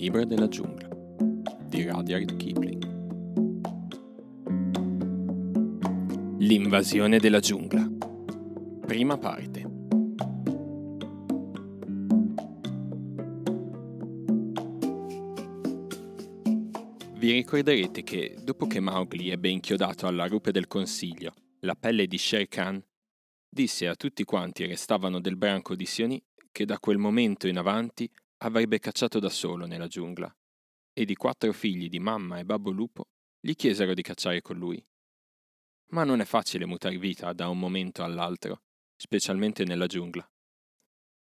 libro 0.00 0.24
della 0.24 0.48
giungla 0.48 0.88
di 1.66 1.86
Rudyard 1.86 2.34
Kipling. 2.36 2.88
L'invasione 6.38 7.18
della 7.18 7.40
giungla. 7.40 7.86
Prima 8.86 9.18
parte. 9.18 9.68
Vi 17.18 17.32
ricorderete 17.32 18.02
che, 18.02 18.38
dopo 18.42 18.66
che 18.66 18.80
Mowgli 18.80 19.30
ebbe 19.30 19.50
inchiodato 19.50 20.06
alla 20.06 20.26
rupe 20.26 20.50
del 20.50 20.66
consiglio 20.66 21.34
la 21.60 21.74
pelle 21.74 22.06
di 22.06 22.16
Shere 22.16 22.48
Khan, 22.48 22.82
disse 23.46 23.86
a 23.86 23.94
tutti 23.94 24.24
quanti 24.24 24.64
restavano 24.64 25.20
del 25.20 25.36
branco 25.36 25.76
di 25.76 25.84
Sioni 25.84 26.24
che 26.50 26.64
da 26.64 26.78
quel 26.78 26.96
momento 26.96 27.46
in 27.48 27.58
avanti 27.58 28.10
avrebbe 28.42 28.78
cacciato 28.78 29.18
da 29.18 29.28
solo 29.28 29.66
nella 29.66 29.86
giungla, 29.86 30.34
e 30.92 31.02
i 31.02 31.14
quattro 31.14 31.52
figli 31.52 31.88
di 31.88 31.98
mamma 31.98 32.38
e 32.38 32.44
babbo 32.44 32.70
lupo 32.70 33.08
gli 33.40 33.54
chiesero 33.54 33.94
di 33.94 34.02
cacciare 34.02 34.40
con 34.40 34.56
lui. 34.56 34.82
Ma 35.92 36.04
non 36.04 36.20
è 36.20 36.24
facile 36.24 36.66
mutar 36.66 36.96
vita 36.96 37.32
da 37.32 37.48
un 37.48 37.58
momento 37.58 38.02
all'altro, 38.02 38.62
specialmente 38.96 39.64
nella 39.64 39.86
giungla. 39.86 40.28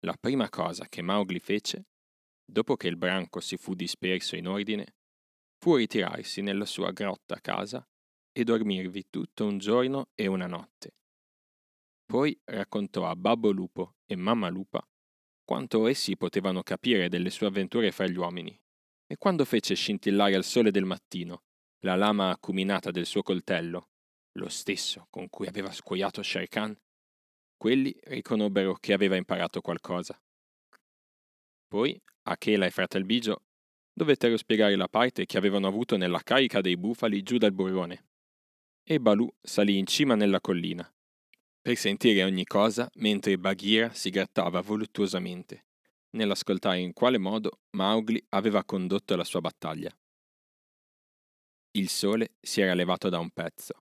La 0.05 0.15
prima 0.19 0.49
cosa 0.49 0.87
che 0.87 1.01
Mowgli 1.01 1.39
fece, 1.39 1.87
dopo 2.45 2.75
che 2.75 2.87
il 2.87 2.97
branco 2.97 3.39
si 3.39 3.57
fu 3.57 3.73
disperso 3.73 4.35
in 4.35 4.47
ordine, 4.47 4.95
fu 5.57 5.75
ritirarsi 5.75 6.41
nella 6.41 6.65
sua 6.65 6.91
grotta 6.91 7.35
a 7.35 7.41
casa 7.41 7.87
e 8.31 8.43
dormirvi 8.43 9.07
tutto 9.09 9.45
un 9.45 9.57
giorno 9.59 10.09
e 10.13 10.27
una 10.27 10.47
notte. 10.47 10.95
Poi 12.05 12.37
raccontò 12.45 13.07
a 13.07 13.15
Babbo 13.15 13.51
Lupo 13.51 13.95
e 14.05 14.15
Mamma 14.15 14.49
Lupa 14.49 14.85
quanto 15.43 15.87
essi 15.87 16.15
potevano 16.15 16.63
capire 16.63 17.09
delle 17.09 17.29
sue 17.29 17.47
avventure 17.47 17.91
fra 17.91 18.07
gli 18.07 18.17
uomini, 18.17 18.57
e 19.05 19.17
quando 19.17 19.45
fece 19.45 19.75
scintillare 19.75 20.35
al 20.35 20.43
sole 20.43 20.71
del 20.71 20.85
mattino 20.85 21.43
la 21.79 21.95
lama 21.95 22.29
acuminata 22.29 22.91
del 22.91 23.05
suo 23.05 23.21
coltello, 23.21 23.89
lo 24.33 24.49
stesso 24.49 25.07
con 25.09 25.29
cui 25.29 25.47
aveva 25.47 25.71
scuoiato 25.71 26.23
Shere 26.23 26.47
Khan, 26.47 26.75
quelli 27.57 27.95
riconobbero 28.03 28.75
che 28.75 28.93
aveva 28.93 29.15
imparato 29.15 29.61
qualcosa. 29.61 30.19
Poi 31.67 32.01
Achela 32.23 32.65
e 32.65 32.71
Fratel 32.71 33.05
Bigio 33.05 33.43
dovettero 33.93 34.37
spiegare 34.37 34.75
la 34.75 34.87
parte 34.87 35.25
che 35.25 35.37
avevano 35.37 35.67
avuto 35.67 35.97
nella 35.97 36.21
carica 36.23 36.61
dei 36.61 36.77
bufali 36.77 37.21
giù 37.21 37.37
dal 37.37 37.53
burrone. 37.53 38.07
E 38.83 38.99
Balù 38.99 39.31
salì 39.41 39.77
in 39.77 39.85
cima 39.85 40.15
nella 40.15 40.41
collina, 40.41 40.91
per 41.63 41.77
sentire 41.77 42.25
ogni 42.25 42.43
cosa 42.43 42.89
mentre 42.95 43.37
Bagheera 43.37 43.93
si 43.93 44.09
grattava 44.09 44.59
voluttuosamente, 44.59 45.67
nell'ascoltare 46.09 46.79
in 46.79 46.91
quale 46.91 47.17
modo 47.17 47.61
Mowgli 47.77 48.21
aveva 48.29 48.65
condotto 48.65 49.15
la 49.15 49.23
sua 49.23 49.39
battaglia. 49.39 49.89
Il 51.71 51.87
sole 51.87 52.35
si 52.41 52.59
era 52.59 52.73
levato 52.73 53.07
da 53.07 53.19
un 53.19 53.29
pezzo, 53.29 53.75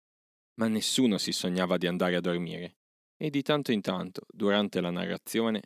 ma 0.61 0.69
nessuno 0.69 1.19
si 1.19 1.33
sognava 1.33 1.77
di 1.77 1.89
andare 1.89 2.14
a 2.14 2.20
dormire, 2.20 2.77
e 3.16 3.30
di 3.30 3.42
tanto 3.42 3.72
in 3.72 3.80
tanto, 3.80 4.27
durante 4.33 4.80
la 4.80 4.91
narrazione, 4.91 5.62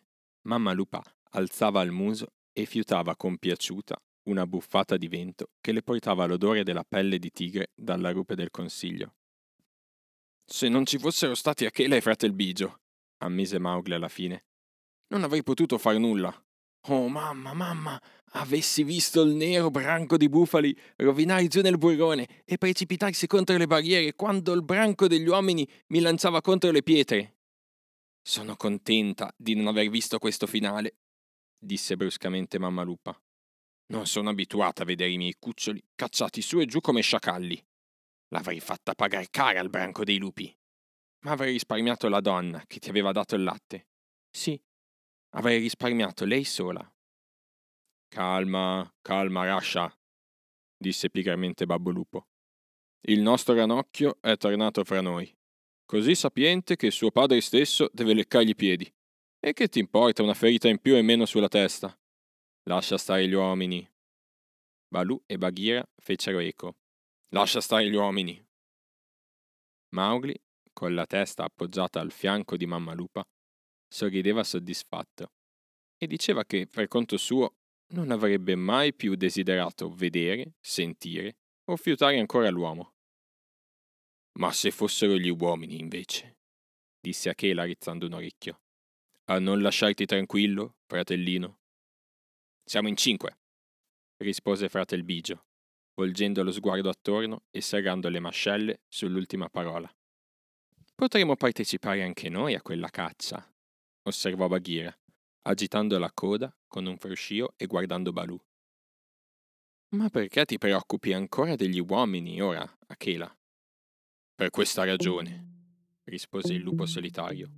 Mamma 0.46 0.72
Lupa 0.72 1.02
alzava 1.32 1.82
il 1.82 1.92
muso 1.92 2.32
e 2.50 2.64
fiutava 2.64 3.14
compiaciuta 3.14 3.94
una 4.30 4.46
buffata 4.46 4.96
di 4.96 5.06
vento 5.06 5.50
che 5.60 5.72
le 5.72 5.82
portava 5.82 6.24
l'odore 6.24 6.64
della 6.64 6.82
pelle 6.82 7.18
di 7.18 7.30
tigre 7.30 7.72
dalla 7.74 8.10
rupe 8.10 8.34
del 8.34 8.50
consiglio. 8.50 9.16
Se 10.48 10.68
non 10.68 10.86
ci 10.86 10.98
fossero 10.98 11.34
stati 11.34 11.66
Achela 11.66 11.96
e 11.96 12.00
Fratel 12.00 12.32
Bigio, 12.32 12.78
ammise 13.18 13.58
Mowgli 13.58 13.92
alla 13.92 14.08
fine, 14.08 14.44
non 15.08 15.24
avrei 15.24 15.42
potuto 15.42 15.76
far 15.76 15.98
nulla. 15.98 16.32
Oh 16.88 17.08
mamma, 17.08 17.52
mamma, 17.52 18.00
avessi 18.34 18.84
visto 18.84 19.22
il 19.22 19.34
nero 19.34 19.70
branco 19.70 20.16
di 20.16 20.28
bufali 20.28 20.76
rovinare 20.98 21.48
giù 21.48 21.62
nel 21.62 21.78
burrone 21.78 22.44
e 22.44 22.58
precipitarsi 22.58 23.26
contro 23.26 23.56
le 23.56 23.66
barriere 23.66 24.14
quando 24.14 24.52
il 24.52 24.62
branco 24.62 25.08
degli 25.08 25.26
uomini 25.26 25.68
mi 25.88 25.98
lanciava 25.98 26.40
contro 26.40 26.70
le 26.70 26.84
pietre. 26.84 27.38
Sono 28.22 28.54
contenta 28.54 29.34
di 29.36 29.56
non 29.56 29.66
aver 29.66 29.88
visto 29.88 30.20
questo 30.20 30.46
finale, 30.46 30.98
disse 31.58 31.96
bruscamente 31.96 32.60
mamma 32.60 32.84
lupa. 32.84 33.20
Non 33.88 34.06
sono 34.06 34.30
abituata 34.30 34.82
a 34.82 34.86
vedere 34.86 35.10
i 35.10 35.16
miei 35.16 35.34
cuccioli 35.38 35.82
cacciati 35.96 36.40
su 36.40 36.60
e 36.60 36.66
giù 36.66 36.80
come 36.80 37.00
sciacalli. 37.00 37.60
L'avrei 38.28 38.60
fatta 38.60 38.94
pagare 38.94 39.28
cara 39.30 39.60
al 39.60 39.70
branco 39.70 40.04
dei 40.04 40.18
lupi. 40.18 40.54
Ma 41.24 41.32
avrei 41.32 41.52
risparmiato 41.52 42.08
la 42.08 42.20
donna 42.20 42.64
che 42.66 42.78
ti 42.78 42.88
aveva 42.88 43.12
dato 43.12 43.34
il 43.34 43.42
latte. 43.42 43.88
Sì, 44.30 44.60
avrei 45.34 45.58
risparmiato 45.58 46.24
lei 46.24 46.44
sola. 46.44 46.88
Calma, 48.08 48.92
calma, 49.00 49.44
Rascia, 49.44 49.92
disse 50.76 51.10
pigramente 51.10 51.66
Babbo 51.66 51.90
Lupo. 51.90 52.28
Il 53.08 53.20
nostro 53.20 53.54
ranocchio 53.54 54.18
è 54.20 54.36
tornato 54.36 54.84
fra 54.84 55.00
noi, 55.00 55.32
così 55.84 56.14
sapiente 56.14 56.76
che 56.76 56.90
suo 56.90 57.10
padre 57.10 57.40
stesso 57.40 57.88
deve 57.92 58.14
leccargli 58.14 58.50
i 58.50 58.54
piedi. 58.54 58.92
E 59.38 59.52
che 59.52 59.68
ti 59.68 59.78
importa 59.78 60.22
una 60.22 60.34
ferita 60.34 60.68
in 60.68 60.80
più 60.80 60.96
e 60.96 61.02
meno 61.02 61.24
sulla 61.24 61.48
testa? 61.48 61.96
Lascia 62.64 62.98
stare 62.98 63.28
gli 63.28 63.34
uomini. 63.34 63.88
Balù 64.88 65.20
e 65.26 65.38
Bagheera 65.38 65.86
fecero 65.96 66.38
eco. 66.38 66.76
Lascia 67.36 67.60
stare 67.60 67.86
gli 67.90 67.94
uomini. 67.94 68.42
Mowgli, 69.90 70.34
con 70.72 70.94
la 70.94 71.04
testa 71.04 71.44
appoggiata 71.44 72.00
al 72.00 72.10
fianco 72.10 72.56
di 72.56 72.64
Mamma 72.64 72.94
Lupa, 72.94 73.22
sorrideva 73.86 74.42
soddisfatto 74.42 75.32
e 75.98 76.06
diceva 76.06 76.46
che, 76.46 76.66
per 76.66 76.88
conto 76.88 77.18
suo, 77.18 77.56
non 77.88 78.10
avrebbe 78.10 78.54
mai 78.54 78.94
più 78.94 79.16
desiderato 79.16 79.90
vedere, 79.90 80.54
sentire 80.60 81.36
o 81.64 81.76
fiutare 81.76 82.18
ancora 82.18 82.48
l'uomo. 82.48 82.94
Ma 84.38 84.50
se 84.50 84.70
fossero 84.70 85.18
gli 85.18 85.28
uomini, 85.28 85.78
invece, 85.78 86.38
disse 86.98 87.28
Achela 87.28 87.64
rizzando 87.64 88.06
un 88.06 88.14
orecchio, 88.14 88.62
a 89.26 89.38
non 89.38 89.60
lasciarti 89.60 90.06
tranquillo, 90.06 90.76
fratellino? 90.86 91.58
Siamo 92.64 92.88
in 92.88 92.96
cinque, 92.96 93.40
rispose 94.22 94.70
fratel 94.70 95.04
Bigio, 95.04 95.45
volgendo 95.96 96.42
lo 96.42 96.52
sguardo 96.52 96.90
attorno 96.90 97.44
e 97.50 97.60
serrando 97.60 98.08
le 98.08 98.20
mascelle 98.20 98.82
sull'ultima 98.86 99.48
parola. 99.48 99.90
Potremmo 100.94 101.36
partecipare 101.36 102.02
anche 102.02 102.28
noi 102.28 102.54
a 102.54 102.62
quella 102.62 102.88
caccia, 102.88 103.44
osservò 104.02 104.46
Bagheera, 104.46 104.96
agitando 105.42 105.98
la 105.98 106.10
coda 106.12 106.54
con 106.66 106.86
un 106.86 106.96
fruscio 106.96 107.54
e 107.56 107.66
guardando 107.66 108.12
Balù. 108.12 108.38
Ma 109.90 110.08
perché 110.08 110.44
ti 110.44 110.58
preoccupi 110.58 111.12
ancora 111.12 111.54
degli 111.54 111.80
uomini 111.80 112.40
ora, 112.40 112.70
Achela? 112.88 113.34
Per 114.34 114.50
questa 114.50 114.84
ragione, 114.84 116.02
rispose 116.04 116.52
il 116.52 116.60
lupo 116.60 116.84
solitario. 116.84 117.50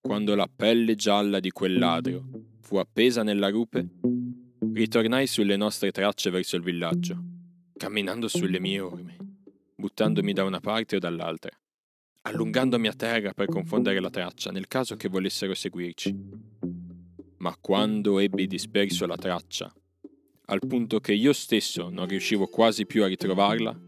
Quando 0.00 0.36
la 0.36 0.48
pelle 0.48 0.94
gialla 0.94 1.40
di 1.40 1.50
quel 1.50 1.76
ladro 1.76 2.24
fu 2.60 2.76
appesa 2.76 3.24
nella 3.24 3.48
rupe, 3.48 3.88
ritornai 4.72 5.26
sulle 5.26 5.56
nostre 5.56 5.90
tracce 5.90 6.30
verso 6.30 6.56
il 6.56 6.62
villaggio 6.62 7.36
camminando 7.78 8.28
sulle 8.28 8.60
mie 8.60 8.80
orme, 8.80 9.16
buttandomi 9.74 10.34
da 10.34 10.44
una 10.44 10.60
parte 10.60 10.96
o 10.96 10.98
dall'altra, 10.98 11.50
allungandomi 12.22 12.88
a 12.88 12.92
terra 12.92 13.32
per 13.32 13.46
confondere 13.46 14.00
la 14.00 14.10
traccia 14.10 14.50
nel 14.50 14.68
caso 14.68 14.96
che 14.96 15.08
volessero 15.08 15.54
seguirci. 15.54 16.14
Ma 17.38 17.56
quando 17.58 18.18
ebbi 18.18 18.46
disperso 18.46 19.06
la 19.06 19.16
traccia, 19.16 19.72
al 20.46 20.60
punto 20.66 20.98
che 20.98 21.14
io 21.14 21.32
stesso 21.32 21.88
non 21.88 22.06
riuscivo 22.06 22.48
quasi 22.48 22.84
più 22.84 23.04
a 23.04 23.06
ritrovarla, 23.06 23.80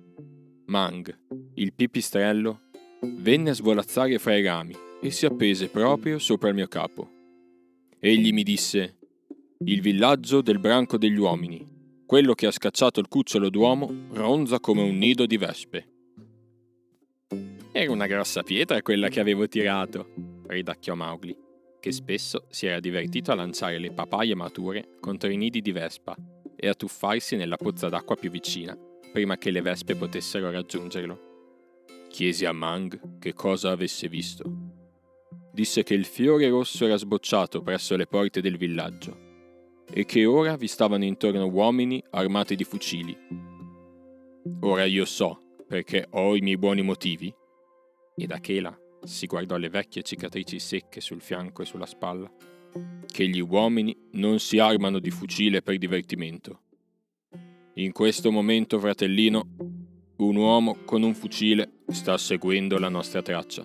Mang, 0.66 1.18
il 1.54 1.74
pipistrello, 1.74 2.60
venne 3.16 3.50
a 3.50 3.54
svolazzare 3.54 4.18
fra 4.18 4.36
i 4.36 4.44
rami 4.44 4.74
e 5.02 5.10
si 5.10 5.26
appese 5.26 5.68
proprio 5.68 6.18
sopra 6.18 6.48
il 6.48 6.54
mio 6.54 6.68
capo. 6.68 7.10
Egli 7.98 8.32
mi 8.32 8.44
disse, 8.44 8.98
il 9.64 9.80
villaggio 9.80 10.42
del 10.42 10.60
branco 10.60 10.96
degli 10.96 11.18
uomini, 11.18 11.66
quello 12.10 12.34
che 12.34 12.48
ha 12.48 12.50
scacciato 12.50 12.98
il 12.98 13.06
cucciolo 13.06 13.50
d'uomo 13.50 14.08
ronza 14.14 14.58
come 14.58 14.82
un 14.82 14.98
nido 14.98 15.26
di 15.26 15.36
vespe. 15.36 15.88
Era 17.70 17.92
una 17.92 18.08
grossa 18.08 18.42
pietra 18.42 18.82
quella 18.82 19.06
che 19.06 19.20
avevo 19.20 19.46
tirato, 19.46 20.08
ridacchiò 20.48 20.96
Mowgli, 20.96 21.36
che 21.78 21.92
spesso 21.92 22.46
si 22.50 22.66
era 22.66 22.80
divertito 22.80 23.30
a 23.30 23.36
lanciare 23.36 23.78
le 23.78 23.92
papaie 23.92 24.34
mature 24.34 24.96
contro 24.98 25.30
i 25.30 25.36
nidi 25.36 25.60
di 25.60 25.70
vespa 25.70 26.16
e 26.56 26.66
a 26.66 26.74
tuffarsi 26.74 27.36
nella 27.36 27.56
pozza 27.56 27.88
d'acqua 27.88 28.16
più 28.16 28.28
vicina, 28.28 28.76
prima 29.12 29.38
che 29.38 29.52
le 29.52 29.62
vespe 29.62 29.94
potessero 29.94 30.50
raggiungerlo. 30.50 31.84
Chiesi 32.08 32.44
a 32.44 32.50
Mang 32.50 33.20
che 33.20 33.34
cosa 33.34 33.70
avesse 33.70 34.08
visto. 34.08 34.42
Disse 35.52 35.84
che 35.84 35.94
il 35.94 36.06
fiore 36.06 36.48
rosso 36.48 36.86
era 36.86 36.96
sbocciato 36.96 37.62
presso 37.62 37.94
le 37.94 38.08
porte 38.08 38.40
del 38.40 38.56
villaggio 38.56 39.28
e 39.92 40.04
che 40.04 40.24
ora 40.24 40.56
vi 40.56 40.66
stavano 40.66 41.04
intorno 41.04 41.46
uomini 41.46 42.02
armati 42.10 42.56
di 42.56 42.64
fucili. 42.64 43.16
Ora 44.60 44.84
io 44.84 45.04
so, 45.04 45.38
perché 45.66 46.06
ho 46.10 46.36
i 46.36 46.40
miei 46.40 46.56
buoni 46.56 46.82
motivi. 46.82 47.32
Ed 48.16 48.30
Achela 48.30 48.76
si 49.02 49.26
guardò 49.26 49.56
le 49.56 49.68
vecchie 49.68 50.02
cicatrici 50.02 50.58
secche 50.58 51.00
sul 51.00 51.20
fianco 51.20 51.62
e 51.62 51.64
sulla 51.64 51.86
spalla, 51.86 52.30
che 53.06 53.28
gli 53.28 53.40
uomini 53.40 53.96
non 54.12 54.38
si 54.38 54.58
armano 54.58 54.98
di 54.98 55.10
fucile 55.10 55.62
per 55.62 55.78
divertimento, 55.78 56.60
In 57.74 57.92
questo 57.92 58.30
momento, 58.30 58.78
fratellino, 58.78 59.46
un 60.18 60.36
uomo 60.36 60.78
con 60.84 61.02
un 61.02 61.14
fucile 61.14 61.82
sta 61.88 62.18
seguendo 62.18 62.78
la 62.78 62.88
nostra 62.88 63.22
traccia 63.22 63.64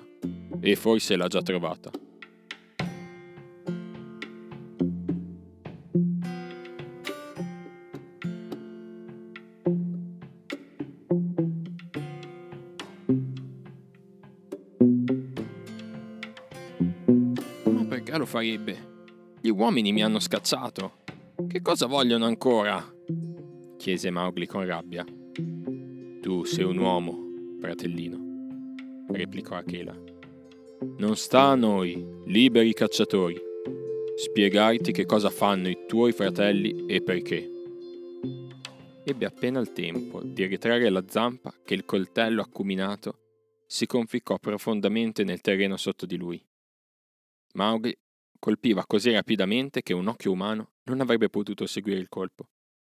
e 0.61 0.75
forse 0.75 1.15
l'ha 1.17 1.27
già 1.27 1.41
trovata. 1.41 1.91
Lo 18.25 18.31
farebbe? 18.31 18.93
Gli 19.39 19.49
uomini 19.49 19.93
mi 19.93 20.03
hanno 20.03 20.19
scacciato. 20.19 21.03
Che 21.47 21.61
cosa 21.61 21.85
vogliono 21.85 22.25
ancora? 22.25 22.83
chiese 23.77 24.09
Mowgli 24.09 24.47
con 24.47 24.65
rabbia. 24.65 25.05
Tu 26.21 26.43
sei 26.43 26.63
un 26.63 26.77
uomo, 26.77 27.15
fratellino, 27.59 29.05
replicò 29.11 29.55
Akela. 29.55 29.95
Non 30.97 31.15
sta 31.15 31.43
a 31.43 31.55
noi, 31.55 32.03
liberi 32.25 32.73
cacciatori, 32.73 33.39
spiegarti 34.15 34.91
che 34.91 35.05
cosa 35.05 35.29
fanno 35.29 35.69
i 35.69 35.85
tuoi 35.87 36.11
fratelli 36.11 36.87
e 36.87 37.01
perché. 37.03 37.47
Ebbe 39.03 39.25
appena 39.25 39.59
il 39.59 39.71
tempo 39.71 40.23
di 40.23 40.47
ritrarre 40.47 40.89
la 40.89 41.03
zampa 41.07 41.53
che 41.63 41.75
il 41.75 41.85
coltello 41.85 42.41
acuminato 42.41 43.19
si 43.67 43.85
conficcò 43.85 44.39
profondamente 44.39 45.23
nel 45.23 45.41
terreno 45.41 45.77
sotto 45.77 46.07
di 46.07 46.17
lui. 46.17 46.43
Mowgli 47.53 47.93
colpiva 48.45 48.85
così 48.85 49.11
rapidamente 49.11 49.81
che 49.81 49.91
un 49.91 50.05
occhio 50.05 50.31
umano 50.31 50.73
non 50.83 51.01
avrebbe 51.01 51.29
potuto 51.29 51.65
seguire 51.65 51.99
il 51.99 52.09
colpo. 52.09 52.49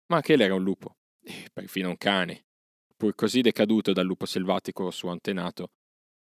Ma 0.06 0.16
Akela 0.16 0.44
era 0.44 0.54
un 0.54 0.62
lupo, 0.62 0.96
e 1.22 1.50
perfino 1.52 1.90
un 1.90 1.98
cane, 1.98 2.46
pur 2.96 3.14
così 3.14 3.42
decaduto 3.42 3.92
dal 3.92 4.06
lupo 4.06 4.24
selvatico 4.24 4.90
suo 4.90 5.10
antenato, 5.10 5.72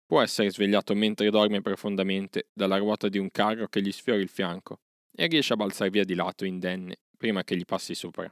può 0.06 0.22
essere 0.22 0.52
svegliato 0.52 0.94
mentre 0.94 1.30
dorme 1.30 1.62
profondamente 1.62 2.50
dalla 2.52 2.76
ruota 2.76 3.08
di 3.08 3.18
un 3.18 3.32
carro 3.32 3.70
che 3.70 3.82
gli 3.82 3.94
sfiora 3.94 4.20
il 4.20 4.28
fianco 4.28 4.82
e 5.16 5.28
riesce 5.28 5.54
a 5.54 5.56
balzare 5.56 5.90
via 5.90 6.04
di 6.04 6.16
lato 6.16 6.44
indenne 6.44 6.98
prima 7.16 7.46
che 7.46 7.56
gli 7.56 7.64
passi 7.64 7.96
sopra. 7.96 8.30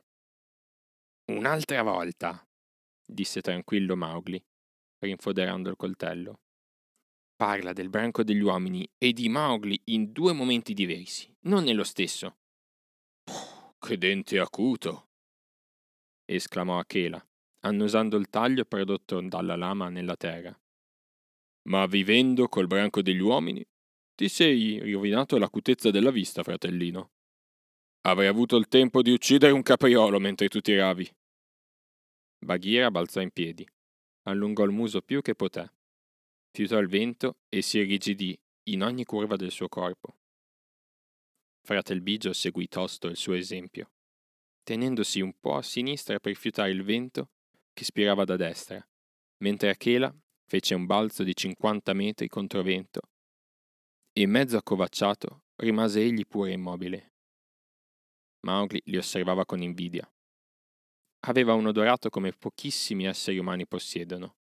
Un'altra 1.28 1.84
volta, 1.84 2.46
disse 3.06 3.40
tranquillo 3.40 3.96
Mowgli, 3.96 4.44
rinfoderando 5.00 5.70
il 5.70 5.78
coltello. 5.78 6.42
Parla 7.42 7.74
del 7.74 7.90
branco 7.90 8.24
degli 8.24 8.42
uomini 8.42 8.88
e 9.00 9.14
di 9.14 9.28
Mowgli 9.28 9.76
in 9.86 10.12
due 10.12 10.32
momenti 10.32 10.76
diversi, 10.76 11.36
non 11.46 11.64
nello 11.64 11.84
stesso. 11.84 12.36
Che 13.80 13.98
dente 13.98 14.38
acuto! 14.38 15.08
esclamò 16.24 16.78
Akela, 16.78 17.20
annusando 17.62 18.16
il 18.18 18.30
taglio 18.30 18.64
prodotto 18.66 19.20
dalla 19.22 19.56
lama 19.56 19.90
nella 19.90 20.16
terra. 20.16 20.56
Ma 21.64 21.88
vivendo 21.88 22.48
col 22.48 22.68
branco 22.68 23.02
degli 23.02 23.22
uomini, 23.22 23.68
ti 24.14 24.30
sei 24.30 24.78
rovinato 24.92 25.40
l'acutezza 25.40 25.90
della 25.90 26.12
vista, 26.12 26.44
fratellino. 26.44 27.10
Avrei 28.02 28.28
avuto 28.28 28.56
il 28.56 28.68
tempo 28.68 29.02
di 29.02 29.10
uccidere 29.10 29.52
un 29.52 29.64
capriolo 29.64 30.20
mentre 30.20 30.48
tu 30.48 30.60
tiravi. 30.60 31.12
Bagheera 32.46 32.92
balzò 32.92 33.20
in 33.20 33.32
piedi, 33.32 33.68
allungò 34.28 34.64
il 34.64 34.72
muso 34.72 35.02
più 35.02 35.24
che 35.24 35.34
poté, 35.34 35.81
fiutò 36.52 36.78
il 36.78 36.88
vento 36.88 37.38
e 37.50 37.62
si 37.62 37.80
irrigidì 37.80 38.38
in 38.70 38.84
ogni 38.84 39.06
curva 39.06 39.36
del 39.36 39.52
suo 39.52 39.68
corpo. 39.68 40.18
Fratelbigio 41.64 42.34
seguì 42.34 42.68
tosto 42.68 43.08
il 43.08 43.18
suo 43.18 43.34
esempio 43.34 43.92
tenendosi 44.64 45.22
un 45.22 45.34
po' 45.40 45.56
a 45.56 45.62
sinistra 45.62 46.20
per 46.20 46.36
fiutare 46.36 46.72
il 46.72 46.84
vento 46.84 47.32
che 47.74 47.84
spirava 47.84 48.24
da 48.24 48.36
destra, 48.36 48.86
mentre 49.44 49.70
Achela 49.70 50.14
fece 50.46 50.76
un 50.76 50.86
balzo 50.86 51.24
di 51.24 51.36
50 51.36 51.94
metri 51.94 52.28
contro 52.28 52.62
vento 52.62 53.02
e 54.14 54.26
mezzo 54.26 54.58
accovacciato 54.58 55.46
rimase 55.56 56.02
egli 56.02 56.26
pure 56.28 56.52
immobile. 56.52 57.14
Mowgli 58.42 58.80
li 58.86 58.98
osservava 58.98 59.46
con 59.46 59.62
invidia. 59.62 60.10
Aveva 61.26 61.54
un 61.54 61.68
odorato 61.68 62.10
come 62.10 62.34
pochissimi 62.34 63.06
esseri 63.06 63.38
umani 63.38 63.68
possiedono, 63.68 64.38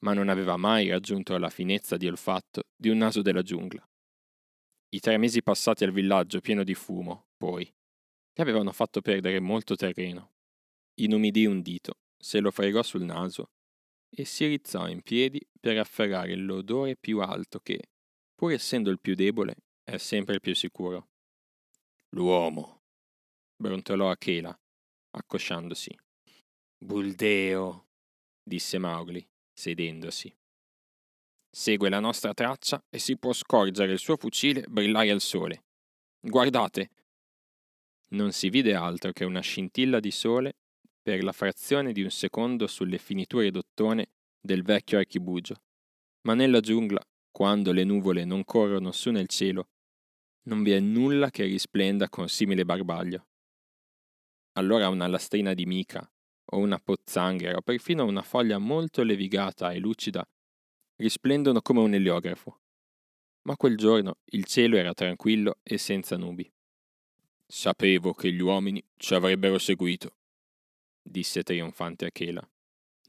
ma 0.00 0.12
non 0.12 0.28
aveva 0.28 0.56
mai 0.56 0.88
raggiunto 0.88 1.36
la 1.38 1.50
finezza 1.50 1.96
di 1.96 2.06
olfatto 2.06 2.62
di 2.76 2.88
un 2.88 2.98
naso 2.98 3.22
della 3.22 3.42
giungla. 3.42 3.86
I 4.90 5.00
tre 5.00 5.18
mesi 5.18 5.42
passati 5.42 5.84
al 5.84 5.92
villaggio 5.92 6.40
pieno 6.40 6.64
di 6.64 6.74
fumo, 6.74 7.26
poi, 7.36 7.64
gli 7.64 8.40
avevano 8.40 8.72
fatto 8.72 9.00
perdere 9.00 9.40
molto 9.40 9.74
terreno. 9.74 10.32
Inumidì 11.00 11.46
un 11.46 11.60
dito, 11.60 11.94
se 12.16 12.40
lo 12.40 12.50
fregò 12.50 12.82
sul 12.82 13.02
naso 13.02 13.50
e 14.10 14.24
si 14.24 14.46
rizzò 14.46 14.88
in 14.88 15.02
piedi 15.02 15.46
per 15.60 15.78
afferrare 15.78 16.34
l'odore 16.34 16.96
più 16.96 17.20
alto 17.20 17.60
che, 17.60 17.90
pur 18.34 18.52
essendo 18.52 18.90
il 18.90 19.00
più 19.00 19.14
debole, 19.14 19.56
è 19.84 19.96
sempre 19.98 20.34
il 20.34 20.40
più 20.40 20.54
sicuro. 20.54 21.08
L'uomo, 22.10 22.82
brontolò 23.56 24.10
Achela, 24.10 24.58
accosciandosi. 25.10 25.96
Buldeo, 26.78 27.88
disse 28.42 28.78
Mowgli, 28.78 29.26
sedendosi. 29.58 30.32
Segue 31.50 31.88
la 31.88 31.98
nostra 31.98 32.32
traccia 32.32 32.80
e 32.88 33.00
si 33.00 33.18
può 33.18 33.32
scorgere 33.32 33.92
il 33.92 33.98
suo 33.98 34.16
fucile 34.16 34.64
brillare 34.68 35.10
al 35.10 35.20
sole. 35.20 35.64
Guardate, 36.20 36.90
non 38.10 38.30
si 38.30 38.50
vide 38.50 38.74
altro 38.74 39.12
che 39.12 39.24
una 39.24 39.40
scintilla 39.40 39.98
di 39.98 40.12
sole 40.12 40.54
per 41.02 41.24
la 41.24 41.32
frazione 41.32 41.92
di 41.92 42.02
un 42.02 42.10
secondo 42.10 42.68
sulle 42.68 42.98
finiture 42.98 43.50
d'ottone 43.50 44.12
del 44.40 44.62
vecchio 44.62 44.98
archibugio. 44.98 45.56
Ma 46.22 46.34
nella 46.34 46.60
giungla, 46.60 47.02
quando 47.30 47.72
le 47.72 47.82
nuvole 47.82 48.24
non 48.24 48.44
corrono 48.44 48.92
su 48.92 49.10
nel 49.10 49.26
cielo, 49.26 49.70
non 50.42 50.62
vi 50.62 50.70
è 50.70 50.78
nulla 50.80 51.30
che 51.30 51.44
risplenda 51.44 52.08
con 52.08 52.28
simile 52.28 52.64
barbaglio. 52.64 53.26
Allora 54.52 54.88
una 54.88 55.06
lastrina 55.08 55.52
di 55.52 55.66
mica, 55.66 56.08
o 56.50 56.58
una 56.58 56.78
pozzanghera, 56.78 57.58
o 57.58 57.62
perfino 57.62 58.04
una 58.04 58.22
foglia 58.22 58.58
molto 58.58 59.02
levigata 59.02 59.72
e 59.72 59.78
lucida, 59.78 60.26
risplendono 60.96 61.60
come 61.60 61.80
un 61.80 61.94
eliografo. 61.94 62.60
Ma 63.42 63.56
quel 63.56 63.76
giorno 63.76 64.16
il 64.26 64.44
cielo 64.44 64.76
era 64.76 64.92
tranquillo 64.94 65.58
e 65.62 65.78
senza 65.78 66.16
nubi. 66.16 66.50
Sapevo 67.46 68.12
che 68.12 68.32
gli 68.32 68.40
uomini 68.40 68.82
ci 68.96 69.14
avrebbero 69.14 69.58
seguito, 69.58 70.16
disse 71.02 71.42
trionfante 71.42 72.06
Achela. 72.06 72.46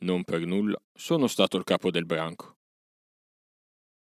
Non 0.01 0.23
per 0.23 0.45
nulla 0.45 0.81
sono 0.93 1.27
stato 1.27 1.57
il 1.57 1.65
capo 1.65 1.91
del 1.91 2.05
branco. 2.05 2.57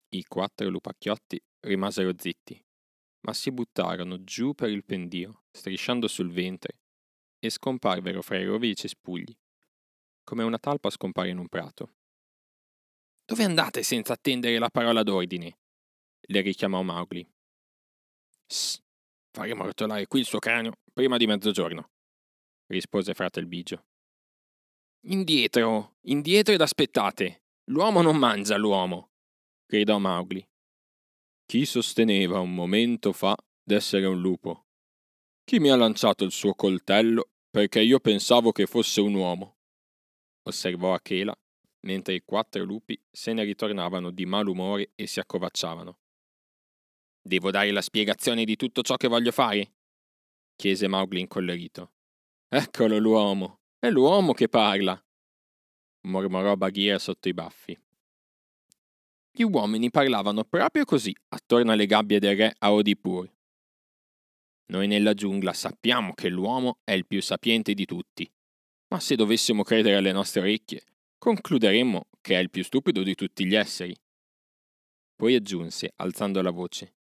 I 0.09 0.25
quattro 0.25 0.69
lupacchiotti 0.69 1.41
rimasero 1.61 2.13
zitti, 2.17 2.61
ma 3.21 3.33
si 3.33 3.53
buttarono 3.53 4.23
giù 4.25 4.55
per 4.55 4.71
il 4.71 4.85
pendio, 4.85 5.45
strisciando 5.53 6.09
sul 6.09 6.31
ventre, 6.31 6.79
e 7.47 7.51
scomparvero 7.51 8.23
fra 8.23 8.39
i 8.39 8.45
rovi 8.45 8.69
e 8.69 8.71
i 8.71 8.77
cespugli, 8.77 9.37
come 10.25 10.43
una 10.43 10.59
talpa 10.59 10.91
scompare 10.91 11.29
in 11.29 11.39
un 11.39 11.49
prato. 11.49 11.95
Dove 13.25 13.45
andate 13.45 13.83
senza 13.83 14.13
attendere 14.15 14.59
la 14.59 14.71
parola 14.71 15.03
d'ordine? 15.03 15.59
le 16.27 16.41
richiamò 16.41 16.83
Mowgli. 16.83 17.27
Sss, 18.47 18.83
Faremo 19.35 19.65
rotolare 19.65 20.07
qui 20.07 20.21
il 20.21 20.27
suo 20.27 20.39
cranio 20.39 20.75
prima 20.93 21.17
di 21.17 21.27
mezzogiorno, 21.27 21.91
rispose 22.67 23.15
frate 23.15 23.45
Bigio. 23.45 23.85
Indietro, 25.07 25.97
indietro 26.03 26.55
ed 26.55 26.61
aspettate. 26.61 27.43
L'uomo 27.65 28.01
non 28.01 28.17
mangia 28.17 28.57
l'uomo, 28.57 29.11
gridò 29.67 29.99
Mowgli. 29.99 30.47
Chi 31.47 31.67
sosteneva 31.67 32.39
un 32.39 32.55
momento 32.55 33.13
fa 33.13 33.37
d'essere 33.61 34.07
un 34.07 34.21
lupo? 34.21 34.67
Chi 35.43 35.59
mi 35.59 35.71
ha 35.71 35.77
lanciato 35.77 36.25
il 36.25 36.31
suo 36.31 36.55
coltello 36.55 37.31
perché 37.55 37.81
io 37.81 38.01
pensavo 38.01 38.51
che 38.51 38.67
fosse 38.67 39.01
un 39.01 39.15
uomo? 39.15 39.59
osservò 40.43 40.93
Achela, 40.93 41.33
mentre 41.83 42.15
i 42.15 42.23
quattro 42.25 42.65
lupi 42.65 43.01
se 43.13 43.33
ne 43.33 43.45
ritornavano 43.45 44.11
di 44.11 44.27
malumore 44.27 44.91
e 44.97 45.07
si 45.07 45.21
accovacciavano. 45.21 46.01
Devo 47.23 47.53
dare 47.53 47.71
la 47.71 47.81
spiegazione 47.81 48.45
di 48.45 48.57
tutto 48.57 48.83
ciò 48.83 48.97
che 48.97 49.07
voglio 49.07 49.31
fare? 49.31 49.73
chiese 50.57 50.89
Mowgli 50.89 51.19
incollerito. 51.19 51.93
Eccolo 52.49 52.99
l'uomo, 52.99 53.61
è 53.79 53.89
l'uomo 53.89 54.33
che 54.33 54.49
parla, 54.49 55.01
mormorò 56.09 56.57
Bagheera 56.57 56.99
sotto 56.99 57.29
i 57.29 57.35
baffi. 57.35 57.81
Gli 59.31 59.43
uomini 59.45 59.91
parlavano 59.91 60.43
proprio 60.43 60.85
così, 60.85 61.15
attorno 61.29 61.71
alle 61.71 61.87
gabbie 61.87 62.19
del 62.19 62.37
re 62.37 62.57
a 62.59 62.73
Odipur. 62.73 63.33
Noi 64.67 64.87
nella 64.87 65.15
giungla 65.15 65.53
sappiamo 65.53 66.15
che 66.15 66.29
l'uomo 66.29 66.79
è 66.85 66.93
il 66.93 67.07
più 67.07 67.21
sapiente 67.21 67.75
di 67.75 67.85
tutti, 67.85 68.31
ma 68.89 69.01
se 69.01 69.17
dovessimo 69.17 69.63
credere 69.63 69.97
alle 69.97 70.13
nostre 70.13 70.41
orecchie, 70.41 70.83
concluderemmo 71.19 72.09
che 72.21 72.37
è 72.37 72.39
il 72.39 72.51
più 72.51 72.65
stupido 72.65 73.03
di 73.03 73.15
tutti 73.15 73.45
gli 73.45 73.55
esseri. 73.55 73.95
Poi 75.15 75.35
aggiunse, 75.35 75.93
alzando 75.97 76.41
la 76.43 76.51
voce. 76.51 76.95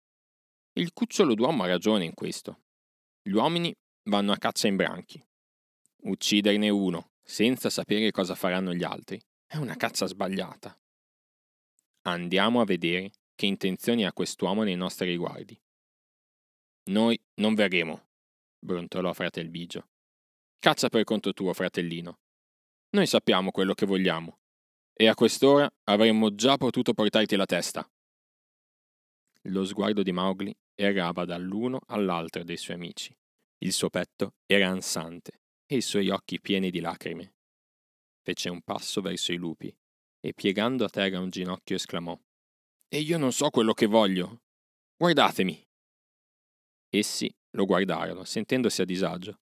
Il 0.74 0.94
cucciolo 0.94 1.36
d'uomo 1.36 1.64
ha 1.64 1.68
ragione 1.68 2.06
in 2.06 2.14
questo. 2.14 2.64
Gli 3.22 3.32
uomini 3.32 3.76
vanno 4.04 4.32
a 4.32 4.38
caccia 4.38 4.68
in 4.68 4.76
branchi. 4.76 5.24
Ucciderne 6.04 6.70
uno, 6.70 7.12
senza 7.22 7.70
sapere 7.70 8.12
cosa 8.12 8.36
faranno 8.36 8.74
gli 8.74 8.84
altri, 8.84 9.22
è 9.46 9.58
una 9.58 9.76
caccia 9.76 10.08
sbagliata. 10.08 10.76
Andiamo 12.04 12.62
a 12.62 12.66
vedere 12.66 13.12
che 13.36 13.46
intenzioni 13.46 14.06
ha 14.06 14.14
quest'uomo 14.14 14.64
nei 14.64 14.76
nostri 14.76 15.10
riguardi. 15.10 15.60
Noi 16.90 17.20
non 17.36 17.54
verremo, 17.54 18.10
brontolò 18.60 19.14
fratel 19.14 19.50
Bigio. 19.50 19.90
Caccia 20.60 20.90
per 20.90 21.04
conto 21.04 21.34
tuo, 21.34 21.54
fratellino. 21.54 22.20
Noi 22.92 23.08
sappiamo 23.08 23.52
quello 23.52 23.74
che 23.74 23.86
vogliamo, 23.86 24.40
e 24.94 25.08
a 25.08 25.16
quest'ora 25.16 25.72
avremmo 25.86 26.36
già 26.36 26.58
potuto 26.58 26.94
portarti 26.94 27.36
la 27.36 27.46
testa. 27.46 27.90
Lo 29.46 29.66
sguardo 29.66 30.04
di 30.04 30.12
Mowgli 30.12 30.54
errava 30.76 31.26
dall'uno 31.26 31.80
all'altro 31.88 32.44
dei 32.44 32.58
suoi 32.58 32.76
amici. 32.76 33.16
Il 33.60 33.74
suo 33.74 33.90
petto 33.90 34.36
era 34.46 34.68
ansante 34.68 35.42
e 35.66 35.78
i 35.78 35.82
suoi 35.82 36.10
occhi 36.10 36.40
pieni 36.40 36.70
di 36.70 36.80
lacrime. 36.80 37.36
Fece 38.24 38.50
un 38.50 38.62
passo 38.62 39.02
verso 39.02 39.32
i 39.32 39.38
lupi 39.38 39.76
e 40.20 40.34
piegando 40.34 40.86
a 40.86 40.90
terra 40.90 41.20
un 41.20 41.30
ginocchio 41.30 41.76
esclamò 41.76 42.20
E 42.88 43.00
io 43.00 43.18
non 43.18 43.32
so 43.32 43.50
quello 43.50 43.74
che 43.74 43.88
voglio. 43.88 44.42
Guardatemi. 44.96 45.71
Essi 46.94 47.34
lo 47.52 47.66
guardarono, 47.66 48.26
sentendosi 48.26 48.82
a 48.82 48.86
disagio, 48.86 49.40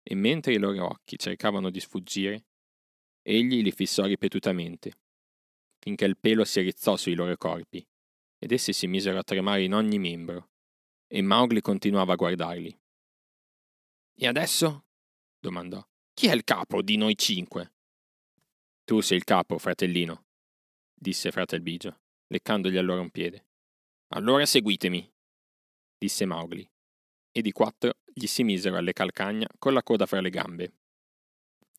e 0.00 0.14
mentre 0.14 0.52
i 0.52 0.58
loro 0.58 0.86
occhi 0.86 1.18
cercavano 1.18 1.70
di 1.70 1.80
sfuggire, 1.80 2.46
egli 3.20 3.62
li 3.62 3.72
fissò 3.72 4.04
ripetutamente, 4.04 5.00
finché 5.80 6.04
il 6.04 6.16
pelo 6.16 6.44
si 6.44 6.60
rizzò 6.60 6.96
sui 6.96 7.14
loro 7.14 7.36
corpi, 7.36 7.84
ed 8.38 8.52
essi 8.52 8.72
si 8.72 8.86
misero 8.86 9.18
a 9.18 9.24
tremare 9.24 9.64
in 9.64 9.74
ogni 9.74 9.98
membro, 9.98 10.50
e 11.08 11.20
Mowgli 11.20 11.60
continuava 11.60 12.12
a 12.12 12.16
guardarli. 12.16 12.80
E 14.16 14.26
adesso? 14.28 14.86
domandò. 15.40 15.84
Chi 16.12 16.28
è 16.28 16.32
il 16.32 16.44
capo 16.44 16.80
di 16.80 16.96
noi 16.96 17.16
cinque? 17.16 17.72
Tu 18.84 19.00
sei 19.00 19.16
il 19.16 19.24
capo, 19.24 19.58
fratellino, 19.58 20.26
disse 20.94 21.32
fratel 21.32 21.60
Bigio, 21.60 22.02
leccandogli 22.28 22.76
allora 22.76 23.00
un 23.00 23.10
piede. 23.10 23.48
Allora 24.08 24.46
seguitemi, 24.46 25.12
disse 25.98 26.24
Mowgli, 26.24 26.64
e 27.36 27.42
di 27.42 27.50
quattro 27.50 27.94
gli 28.12 28.26
si 28.26 28.44
misero 28.44 28.76
alle 28.76 28.92
calcagna 28.92 29.48
con 29.58 29.72
la 29.72 29.82
coda 29.82 30.06
fra 30.06 30.20
le 30.20 30.30
gambe. 30.30 30.72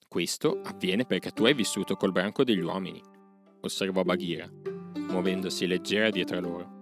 Questo 0.06 0.60
avviene 0.64 1.06
perché 1.06 1.32
tu 1.32 1.46
hai 1.46 1.54
vissuto 1.54 1.96
col 1.96 2.12
branco 2.12 2.44
degli 2.44 2.62
uomini, 2.62 3.02
osservò 3.62 4.04
Bagheera, 4.04 4.52
muovendosi 4.52 5.66
leggera 5.66 6.10
dietro 6.10 6.42
loro. 6.42 6.82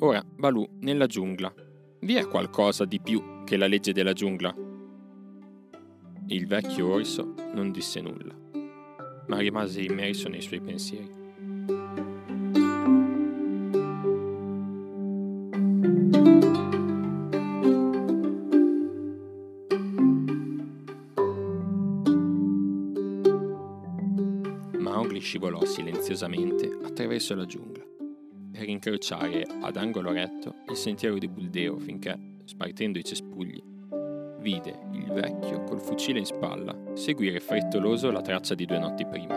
Ora, 0.00 0.22
Balù, 0.22 0.68
nella 0.80 1.06
giungla, 1.06 1.52
vi 2.00 2.14
è 2.16 2.28
qualcosa 2.28 2.84
di 2.84 3.00
più 3.00 3.44
che 3.44 3.56
la 3.56 3.66
legge 3.66 3.92
della 3.92 4.12
giungla? 4.12 4.54
Il 6.26 6.46
vecchio 6.46 6.92
orso 6.92 7.34
non 7.54 7.72
disse 7.72 8.00
nulla 8.02 8.42
ma 9.32 9.38
rimase 9.38 9.80
immerso 9.80 10.28
nei 10.28 10.42
suoi 10.42 10.60
pensieri. 10.60 11.21
Scivolò 25.42 25.64
silenziosamente 25.64 26.70
attraverso 26.84 27.34
la 27.34 27.44
giungla 27.44 27.82
per 28.52 28.68
incrociare 28.68 29.44
ad 29.62 29.76
angolo 29.76 30.12
retto 30.12 30.54
il 30.68 30.76
sentiero 30.76 31.18
di 31.18 31.26
Buldeo 31.26 31.78
finché, 31.78 32.16
spartendo 32.44 33.00
i 33.00 33.04
cespugli, 33.04 33.60
vide 34.38 34.78
il 34.92 35.10
vecchio 35.10 35.64
col 35.64 35.80
fucile 35.80 36.20
in 36.20 36.26
spalla 36.26 36.92
seguire 36.94 37.40
frettoloso 37.40 38.12
la 38.12 38.20
traccia 38.20 38.54
di 38.54 38.66
due 38.66 38.78
notti 38.78 39.04
prima. 39.04 39.34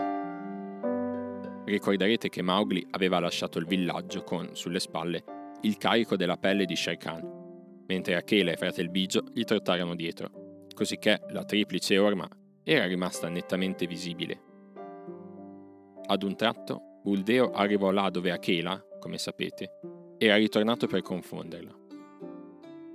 Ricorderete 1.64 2.28
che 2.28 2.42
Mowgli 2.42 2.86
aveva 2.90 3.18
lasciato 3.18 3.58
il 3.58 3.66
villaggio 3.66 4.22
con, 4.22 4.50
sulle 4.52 4.78
spalle, 4.78 5.24
il 5.62 5.76
carico 5.76 6.14
della 6.14 6.36
pelle 6.36 6.66
di 6.66 6.76
Shere 6.76 6.98
Khan, 6.98 7.82
mentre 7.88 8.14
Akela 8.14 8.52
e 8.52 8.56
Fratel 8.56 8.90
Bigio 8.90 9.24
gli 9.32 9.42
trottarono 9.42 9.96
dietro, 9.96 10.66
cosicché 10.72 11.22
la 11.30 11.44
triplice 11.44 11.98
orma 11.98 12.28
era 12.62 12.86
rimasta 12.86 13.28
nettamente 13.28 13.88
visibile. 13.88 14.45
Ad 16.08 16.22
un 16.22 16.36
tratto, 16.36 17.00
Buldeo 17.02 17.50
arrivò 17.50 17.90
là 17.90 18.10
dove 18.10 18.30
Akela, 18.30 18.80
come 19.00 19.18
sapete, 19.18 19.80
era 20.18 20.36
ritornato 20.36 20.86
per 20.86 21.02
confonderla. 21.02 21.76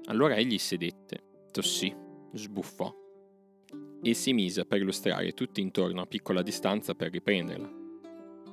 Allora 0.06 0.36
egli 0.36 0.58
sedette 0.58 1.24
tossì, 1.52 1.94
sbuffò 2.34 2.94
e 4.02 4.14
si 4.14 4.34
mise 4.34 4.62
a 4.62 4.66
perlustrare 4.66 5.34
tutto 5.34 5.60
intorno 5.60 6.02
a 6.02 6.06
piccola 6.06 6.42
distanza 6.42 6.96
per 6.96 7.12
riprenderla. 7.12 7.80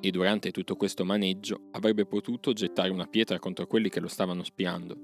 E 0.01 0.11
durante 0.11 0.51
tutto 0.51 0.77
questo 0.77 1.05
maneggio 1.05 1.69
avrebbe 1.73 2.05
potuto 2.05 2.53
gettare 2.53 2.91
una 2.91 3.07
pietra 3.07 3.39
contro 3.39 3.67
quelli 3.67 3.89
che 3.89 4.01
lo 4.01 4.09
stavano 4.09 4.43
spiando. 4.43 4.97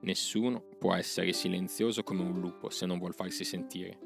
Nessuno 0.00 0.64
può 0.78 0.94
essere 0.94 1.32
silenzioso 1.32 2.02
come 2.02 2.22
un 2.22 2.38
lupo 2.40 2.70
se 2.70 2.86
non 2.86 2.98
vuol 2.98 3.14
farsi 3.14 3.44
sentire. 3.44 3.98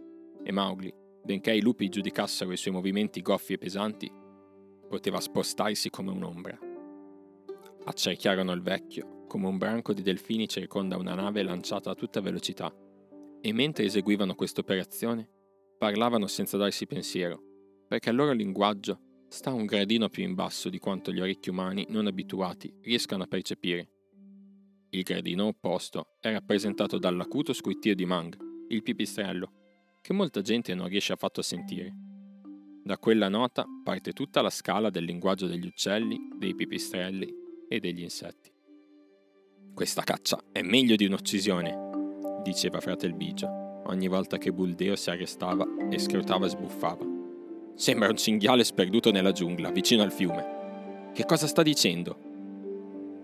E 0.42 0.52
Mowgli, 0.52 0.92
benché 1.22 1.52
i 1.52 1.62
lupi 1.62 1.88
giudicassero 1.88 2.50
i 2.50 2.56
suoi 2.56 2.74
movimenti 2.74 3.22
goffi 3.22 3.52
e 3.52 3.58
pesanti, 3.58 4.10
poteva 4.92 5.20
spostarsi 5.20 5.88
come 5.88 6.10
un'ombra. 6.10 6.58
Accerchiarono 7.84 8.52
il 8.52 8.60
vecchio 8.60 9.24
come 9.26 9.46
un 9.46 9.56
branco 9.56 9.94
di 9.94 10.02
delfini 10.02 10.46
circonda 10.46 10.98
una 10.98 11.14
nave 11.14 11.42
lanciata 11.42 11.90
a 11.90 11.94
tutta 11.94 12.20
velocità, 12.20 12.70
e 13.40 13.52
mentre 13.54 13.84
eseguivano 13.84 14.34
questa 14.34 14.60
operazione, 14.60 15.26
parlavano 15.78 16.26
senza 16.26 16.58
darsi 16.58 16.86
pensiero, 16.86 17.40
perché 17.88 18.10
il 18.10 18.16
loro 18.16 18.32
linguaggio 18.32 19.24
sta 19.28 19.50
un 19.50 19.64
gradino 19.64 20.10
più 20.10 20.24
in 20.24 20.34
basso 20.34 20.68
di 20.68 20.78
quanto 20.78 21.10
gli 21.10 21.20
orecchi 21.20 21.48
umani 21.48 21.86
non 21.88 22.06
abituati 22.06 22.70
riescano 22.82 23.22
a 23.22 23.26
percepire. 23.26 23.88
Il 24.90 25.04
gradino 25.04 25.46
opposto 25.46 26.18
è 26.20 26.30
rappresentato 26.30 26.98
dall'acuto 26.98 27.54
squittio 27.54 27.94
di 27.94 28.04
Mang, 28.04 28.36
il 28.68 28.82
pipistrello, 28.82 29.52
che 30.02 30.12
molta 30.12 30.42
gente 30.42 30.74
non 30.74 30.88
riesce 30.88 31.14
affatto 31.14 31.40
a 31.40 31.44
sentire. 31.44 32.11
Da 32.84 32.98
quella 32.98 33.28
nota 33.28 33.64
parte 33.84 34.12
tutta 34.12 34.42
la 34.42 34.50
scala 34.50 34.90
del 34.90 35.04
linguaggio 35.04 35.46
degli 35.46 35.66
uccelli, 35.66 36.18
dei 36.36 36.52
pipistrelli 36.52 37.32
e 37.68 37.78
degli 37.78 38.02
insetti. 38.02 38.50
Questa 39.72 40.02
caccia 40.02 40.42
è 40.50 40.62
meglio 40.62 40.96
di 40.96 41.06
un'uccisione, 41.06 42.40
diceva 42.42 42.80
fratel 42.80 43.14
Bigio, 43.14 43.48
ogni 43.86 44.08
volta 44.08 44.36
che 44.36 44.52
Buldeo 44.52 44.96
si 44.96 45.10
arrestava 45.10 45.64
e 45.88 45.98
scrutava 46.00 46.46
e 46.46 46.48
sbuffava. 46.48 47.06
Sembra 47.76 48.08
un 48.08 48.16
cinghiale 48.16 48.64
sperduto 48.64 49.12
nella 49.12 49.30
giungla, 49.30 49.70
vicino 49.70 50.02
al 50.02 50.12
fiume. 50.12 51.10
Che 51.14 51.24
cosa 51.24 51.46
sta 51.46 51.62
dicendo? 51.62 52.18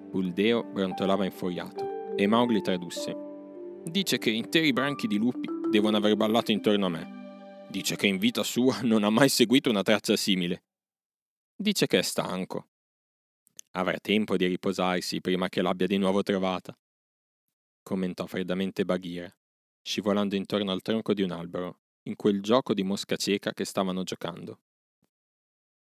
Buldeo 0.09 0.63
brontolava 0.63 1.25
infuriato 1.25 2.15
e 2.15 2.29
Mowgli 2.29 2.61
tradusse. 2.61 3.17
Dice 3.83 4.19
che 4.19 4.31
interi 4.31 4.73
branchi 4.73 5.09
di 5.09 5.19
lupi 5.19 5.49
devono 5.69 5.97
aver 5.97 6.15
ballato 6.15 6.53
intorno 6.53 6.87
a 6.87 6.91
me. 6.91 7.18
Dice 7.69 7.97
che 7.97 8.07
in 8.07 8.19
vita 8.19 8.43
sua 8.43 8.81
non 8.83 9.05
ha 9.05 9.11
mai 9.11 9.29
seguito 9.29 9.71
una 9.71 9.83
traccia 9.83 10.17
simile. 10.17 10.65
Dice 11.55 11.87
che 11.87 11.99
è 11.99 12.03
stanco, 12.03 12.69
Avrà 13.73 13.99
tempo 13.99 14.37
di 14.37 14.47
riposarsi 14.47 15.21
prima 15.21 15.49
che 15.49 15.61
l'abbia 15.61 15.87
di 15.87 15.99
nuovo 15.99 16.23
trovata, 16.23 16.77
commentò 17.83 18.27
freddamente 18.27 18.85
Bagheera, 18.85 19.33
scivolando 19.83 20.35
intorno 20.35 20.73
al 20.73 20.83
tronco 20.83 21.13
di 21.13 21.23
un 21.23 21.31
albero, 21.31 21.81
in 22.05 22.17
quel 22.17 22.43
gioco 22.43 22.73
di 22.73 22.83
mosca 22.83 23.17
cieca 23.17 23.53
che 23.53 23.65
stavano 23.65 24.03
giocando. 24.03 24.61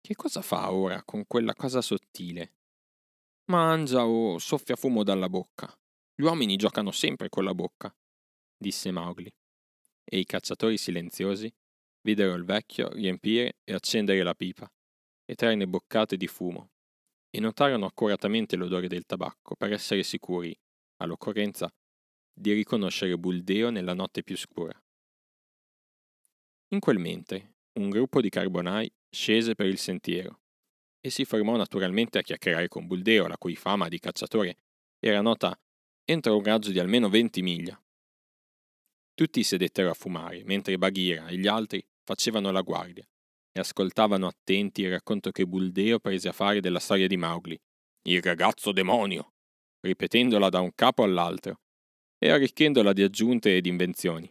Che 0.01 0.15
cosa 0.15 0.41
fa 0.41 0.73
ora 0.73 1.03
con 1.03 1.27
quella 1.27 1.55
cosa 1.55 1.81
sottile? 1.81 2.53
Mangia 3.47 4.07
o 4.07 4.39
soffia 4.39 4.77
fumo 4.77 5.03
dalla 5.03 5.29
bocca. 5.29 5.71
Gli 6.15 6.23
uomini 6.23 6.57
giocano 6.57 6.91
sempre 6.91 7.29
con 7.29 7.45
la 7.45 7.55
bocca, 7.55 7.95
disse 8.57 8.93
Mowgli. 8.93 9.31
E 10.05 10.19
i 10.19 10.25
cacciatori 10.25 10.79
silenziosi 10.79 11.53
videro 12.05 12.35
il 12.35 12.45
vecchio 12.45 12.91
riempire 12.91 13.57
e 13.65 13.73
accendere 13.73 14.23
la 14.23 14.35
pipa 14.35 14.71
e 15.25 15.35
trarne 15.35 15.67
boccate 15.67 16.17
di 16.17 16.27
fumo 16.27 16.71
e 17.31 17.41
notarono 17.41 17.87
accuratamente 17.87 18.57
l'odore 18.57 18.87
del 18.87 19.07
tabacco 19.07 19.57
per 19.57 19.73
essere 19.73 20.03
sicuri, 20.03 20.57
all'occorrenza, 20.99 21.69
di 22.33 22.53
riconoscere 22.53 23.19
Buldeo 23.19 23.71
nella 23.71 23.95
notte 23.95 24.23
più 24.23 24.37
scura. 24.37 24.79
In 26.69 26.81
quel 26.81 26.99
mentre, 26.99 27.55
un 27.81 27.89
gruppo 27.89 28.21
di 28.21 28.29
carbonai 28.29 28.93
scese 29.11 29.55
per 29.55 29.67
il 29.67 29.79
sentiero 29.79 30.41
e 31.01 31.11
si 31.11 31.25
fermò 31.25 31.57
naturalmente 31.57 32.19
a 32.19 32.23
chiacchierare 32.23 32.69
con 32.69 32.87
Buldeo, 32.87 33.27
la 33.27 33.39
cui 33.39 33.57
fama 33.57 33.89
di 33.89 33.99
cacciatore 33.99 34.59
era 35.01 35.21
nota 35.21 35.59
entro 36.05 36.37
un 36.37 36.45
raggio 36.45 36.71
di 36.71 36.79
almeno 36.79 37.09
20 37.09 37.43
miglia. 37.43 37.81
Tutti 39.15 39.43
sedettero 39.43 39.91
a 39.91 39.95
fumare, 39.95 40.45
mentre 40.45 40.77
Bagheera 40.77 41.29
e 41.29 41.37
gli 41.37 41.47
altri 41.47 41.85
facevano 42.05 42.51
la 42.51 42.61
guardia, 42.61 43.07
e 43.53 43.61
ascoltavano 43.61 44.27
attenti 44.27 44.83
il 44.83 44.91
racconto 44.91 45.31
che 45.31 45.47
Buldeo 45.47 45.99
prese 45.99 46.29
a 46.29 46.33
fare 46.33 46.61
della 46.61 46.81
storia 46.81 47.07
di 47.07 47.17
Mowgli. 47.17 47.59
Il 48.07 48.23
ragazzo 48.23 48.73
demonio! 48.73 49.33
ripetendola 49.81 50.49
da 50.49 50.61
un 50.61 50.75
capo 50.75 51.03
all'altro 51.03 51.61
e 52.19 52.31
arricchendola 52.31 52.93
di 52.93 53.03
aggiunte 53.03 53.57
ed 53.57 53.67
invenzioni. 53.67 54.31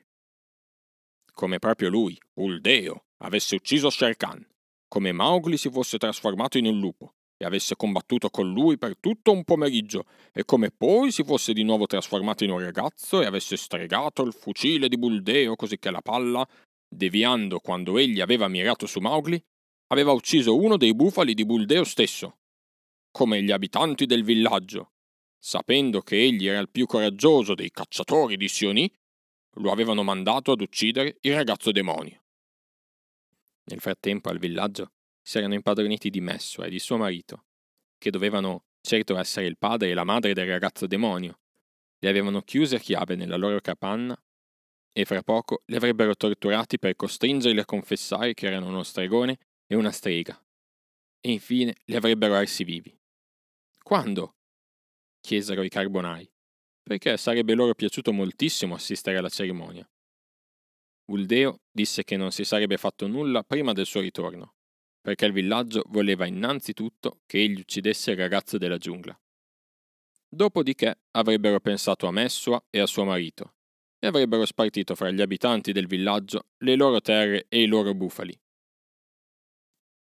come 1.34 1.58
proprio 1.58 1.90
lui, 1.90 2.18
Uldeo, 2.40 3.06
avesse 3.24 3.56
ucciso 3.56 3.90
Sher 3.90 4.16
Khan, 4.16 4.46
come 4.88 5.12
Mowgli 5.12 5.58
si 5.58 5.70
fosse 5.72 5.98
trasformato 5.98 6.60
in 6.60 6.66
un 6.66 6.80
lupo 6.80 7.16
e 7.38 7.46
avesse 7.46 7.76
combattuto 7.76 8.30
con 8.30 8.52
lui 8.52 8.78
per 8.78 8.98
tutto 9.00 9.32
un 9.32 9.44
pomeriggio, 9.44 10.06
e 10.32 10.46
come 10.46 10.70
poi 10.70 11.12
si 11.12 11.24
fosse 11.24 11.54
di 11.54 11.64
nuovo 11.64 11.88
trasformato 11.88 12.44
in 12.44 12.52
un 12.52 12.60
ragazzo 12.60 13.22
e 13.22 13.26
avesse 13.26 13.58
stregato 13.58 14.24
il 14.24 14.34
fucile 14.34 14.88
di 14.88 14.98
Buldeo 14.98 15.56
così 15.56 15.80
che 15.80 15.92
la 15.92 16.02
palla, 16.02 16.48
deviando 16.96 17.60
quando 17.60 17.98
egli 17.98 18.22
aveva 18.22 18.48
mirato 18.48 18.86
su 18.86 19.00
Mowgli, 19.00 19.42
aveva 19.88 20.12
ucciso 20.12 20.56
uno 20.56 20.78
dei 20.78 20.94
bufali 20.96 21.34
di 21.34 21.46
Buldeo 21.46 21.84
stesso, 21.84 22.40
come 23.12 23.42
gli 23.44 23.52
abitanti 23.52 24.06
del 24.06 24.24
villaggio, 24.24 24.94
sapendo 25.38 26.02
che 26.02 26.20
egli 26.20 26.48
era 26.48 26.60
il 26.60 26.70
più 26.70 26.86
coraggioso 26.86 27.54
dei 27.54 27.70
cacciatori 27.70 28.38
di 28.38 28.48
Sioni, 28.48 28.92
lo 29.58 29.72
avevano 29.72 30.02
mandato 30.02 30.52
ad 30.52 30.62
uccidere 30.62 31.18
il 31.22 31.36
ragazzo 31.36 31.72
demonio. 31.72 32.24
Nel 33.66 33.80
frattempo 33.80 34.30
al 34.30 34.40
villaggio 34.40 34.94
si 35.22 35.38
erano 35.38 35.54
impadroniti 35.54 36.10
di 36.10 36.22
Messua 36.22 36.66
e 36.66 36.70
di 36.70 36.80
suo 36.80 36.98
marito, 36.98 37.46
che 37.98 38.10
dovevano 38.10 38.66
certo 38.82 39.18
essere 39.18 39.46
il 39.46 39.58
padre 39.58 39.90
e 39.90 39.94
la 39.94 40.04
madre 40.04 40.34
del 40.34 40.48
ragazzo 40.48 40.88
demonio. 40.88 41.40
Li 42.00 42.08
avevano 42.08 42.42
chiusi 42.42 42.76
a 42.76 42.80
chiave 42.80 43.16
nella 43.16 43.38
loro 43.38 43.62
capanna 43.62 44.22
e 44.94 45.06
fra 45.06 45.24
poco 45.24 45.64
li 45.66 45.76
avrebbero 45.76 46.16
torturati 46.16 46.78
per 46.78 46.96
costringerli 46.96 47.60
a 47.60 47.66
confessare 47.66 48.34
che 48.36 48.46
erano 48.46 48.68
uno 48.68 48.84
stregone 48.84 49.38
e 49.66 49.76
una 49.76 49.92
strega. 49.92 50.40
E 51.20 51.32
infine 51.32 51.76
li 51.86 51.96
avrebbero 51.96 52.36
arsi 52.36 52.64
vivi. 52.64 52.96
Quando? 53.82 54.36
chiesero 55.20 55.64
i 55.64 55.70
carbonai, 55.70 56.30
perché 56.84 57.18
sarebbe 57.18 57.54
loro 57.54 57.74
piaciuto 57.74 58.12
moltissimo 58.12 58.76
assistere 58.76 59.18
alla 59.18 59.30
cerimonia. 59.30 59.90
Uldeo 61.06 61.62
disse 61.72 62.04
che 62.04 62.18
non 62.18 62.32
si 62.32 62.44
sarebbe 62.44 62.78
fatto 62.78 63.08
nulla 63.08 63.44
prima 63.44 63.74
del 63.74 63.86
suo 63.86 64.02
ritorno, 64.02 64.56
perché 65.02 65.26
il 65.26 65.32
villaggio 65.32 65.84
voleva 65.88 66.26
innanzitutto 66.26 67.22
che 67.26 67.40
egli 67.40 67.60
uccidesse 67.60 68.12
il 68.12 68.18
ragazzo 68.18 68.58
della 68.58 68.78
giungla. 68.78 69.18
Dopodiché 70.28 71.02
avrebbero 71.12 71.60
pensato 71.60 72.08
a 72.08 72.12
Messua 72.12 72.64
e 72.70 72.80
a 72.80 72.86
suo 72.86 73.06
marito, 73.06 73.53
e 74.04 74.08
avrebbero 74.08 74.46
spartito 74.46 74.96
fra 74.96 75.12
gli 75.12 75.22
abitanti 75.22 75.72
del 75.72 75.88
villaggio 75.88 76.48
le 76.58 76.76
loro 76.76 77.00
terre 77.00 77.46
e 77.48 77.62
i 77.62 77.68
loro 77.68 77.94
bufali. 77.94 78.38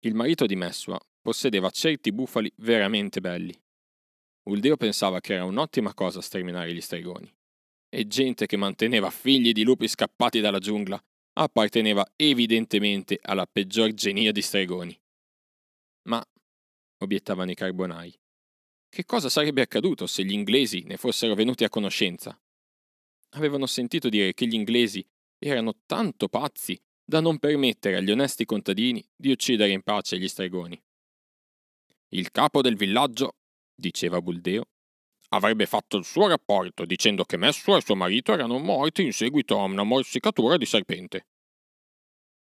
Il 0.04 0.14
marito 0.14 0.46
di 0.46 0.54
Messua 0.54 0.96
possedeva 1.20 1.68
certi 1.70 2.12
bufali 2.12 2.48
veramente 2.58 3.20
belli. 3.20 3.52
Uldeo 4.44 4.76
pensava 4.76 5.18
che 5.18 5.34
era 5.34 5.44
un'ottima 5.44 5.94
cosa 5.94 6.20
sterminare 6.20 6.72
gli 6.72 6.80
stregoni 6.80 7.28
e 7.88 8.06
gente 8.06 8.46
che 8.46 8.56
manteneva 8.56 9.10
figli 9.10 9.50
di 9.50 9.64
lupi 9.64 9.88
scappati 9.88 10.38
dalla 10.38 10.60
giungla 10.60 11.02
apparteneva 11.32 12.06
evidentemente 12.14 13.18
alla 13.20 13.46
peggior 13.50 13.92
genia 13.94 14.30
di 14.30 14.42
stregoni. 14.42 14.96
Ma, 16.08 16.24
obiettavano 16.98 17.50
i 17.50 17.54
carbonai, 17.56 18.16
che 18.88 19.04
cosa 19.04 19.28
sarebbe 19.28 19.62
accaduto 19.62 20.06
se 20.06 20.24
gli 20.24 20.32
inglesi 20.32 20.84
ne 20.84 20.96
fossero 20.96 21.34
venuti 21.34 21.64
a 21.64 21.68
conoscenza? 21.68 22.40
Avevano 23.30 23.66
sentito 23.66 24.08
dire 24.08 24.32
che 24.34 24.46
gli 24.46 24.54
inglesi 24.54 25.06
erano 25.38 25.74
tanto 25.86 26.28
pazzi 26.28 26.80
da 27.04 27.20
non 27.20 27.38
permettere 27.38 27.96
agli 27.96 28.10
onesti 28.10 28.44
contadini 28.44 29.06
di 29.16 29.30
uccidere 29.30 29.70
in 29.70 29.82
pace 29.82 30.18
gli 30.18 30.28
stregoni. 30.28 30.80
Il 32.08 32.30
capo 32.30 32.62
del 32.62 32.76
villaggio, 32.76 33.36
diceva 33.74 34.20
Buldeo, 34.20 34.64
avrebbe 35.30 35.66
fatto 35.66 35.96
il 35.96 36.04
suo 36.04 36.26
rapporto 36.26 36.84
dicendo 36.84 37.24
che 37.24 37.36
Messo 37.36 37.76
e 37.76 37.82
suo 37.82 37.94
marito 37.94 38.32
erano 38.32 38.58
morti 38.58 39.02
in 39.02 39.12
seguito 39.12 39.58
a 39.58 39.64
una 39.64 39.84
morsicatura 39.84 40.56
di 40.56 40.66
serpente. 40.66 41.26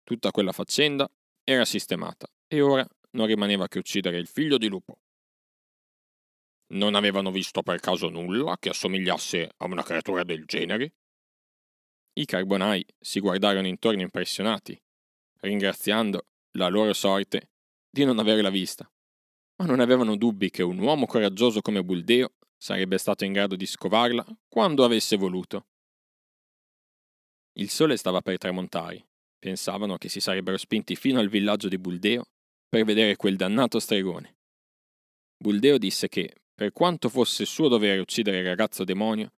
Tutta 0.05 0.31
quella 0.31 0.53
faccenda 0.53 1.11
era 1.43 1.65
sistemata 1.65 2.27
e 2.47 2.61
ora 2.61 2.87
non 3.13 3.27
rimaneva 3.27 3.67
che 3.67 3.79
uccidere 3.79 4.19
il 4.19 4.27
figlio 4.27 4.59
di 4.59 4.69
lupo. 4.69 4.99
Non 6.69 6.95
avevano 6.95 7.31
visto 7.31 7.63
per 7.63 7.81
caso 7.81 8.09
nulla 8.09 8.57
che 8.59 8.71
assomigliasse 8.71 9.51
a 9.57 9.65
una 9.67 9.83
creatura 9.83 10.25
del 10.25 10.45
genere? 10.45 10.95
I 12.15 12.25
carbonai 12.25 12.85
si 12.99 13.21
guardarono 13.21 13.67
intorno 13.67 14.01
impressionati, 14.01 14.81
ringraziando 15.41 16.27
la 16.53 16.69
loro 16.69 16.93
sorte 16.93 17.51
di 17.89 18.05
non 18.05 18.19
averla 18.19 18.51
vista, 18.51 18.91
ma 19.57 19.67
non 19.67 19.81
avevano 19.81 20.17
dubbi 20.17 20.51
che 20.51 20.63
un 20.63 20.79
uomo 20.79 21.07
coraggioso 21.07 21.61
come 21.61 21.85
Buldeo 21.85 22.33
sarebbe 22.57 22.99
stato 22.99 23.25
in 23.25 23.33
grado 23.33 23.55
di 23.55 23.67
scovarla 23.67 24.25
quando 24.49 24.85
avesse 24.85 25.17
voluto. 25.17 25.67
Il 27.59 27.71
sole 27.71 27.97
stava 27.97 28.21
per 28.21 28.39
tramontare. 28.39 29.09
Pensavano 29.39 29.97
che 29.97 30.09
si 30.09 30.21
sarebbero 30.21 30.57
spinti 30.57 30.97
fino 30.97 31.21
al 31.21 31.29
villaggio 31.29 31.69
di 31.69 31.79
Buldeo 31.79 32.25
per 32.69 32.85
vedere 32.85 33.17
quel 33.17 33.37
dannato 33.37 33.79
stregone. 33.79 34.37
Buldeo 35.37 35.79
disse 35.79 36.09
che, 36.09 36.35
per 36.57 36.73
quanto 36.73 37.11
fosse 37.11 37.45
suo 37.45 37.69
dovere 37.69 38.01
uccidere 38.01 38.39
il 38.39 38.47
ragazzo 38.47 38.83
demonio, 38.83 39.31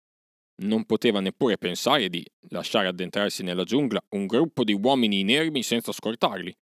non 0.61 0.85
poteva 0.85 1.19
neppure 1.19 1.59
pensare 1.59 2.09
di 2.09 2.25
lasciare 2.51 2.87
addentrarsi 2.87 3.43
nella 3.43 3.65
giungla 3.65 4.01
un 4.11 4.27
gruppo 4.27 4.63
di 4.63 4.73
uomini 4.73 5.21
inermi 5.21 5.65
senza 5.65 5.91
scortarli, 5.91 6.57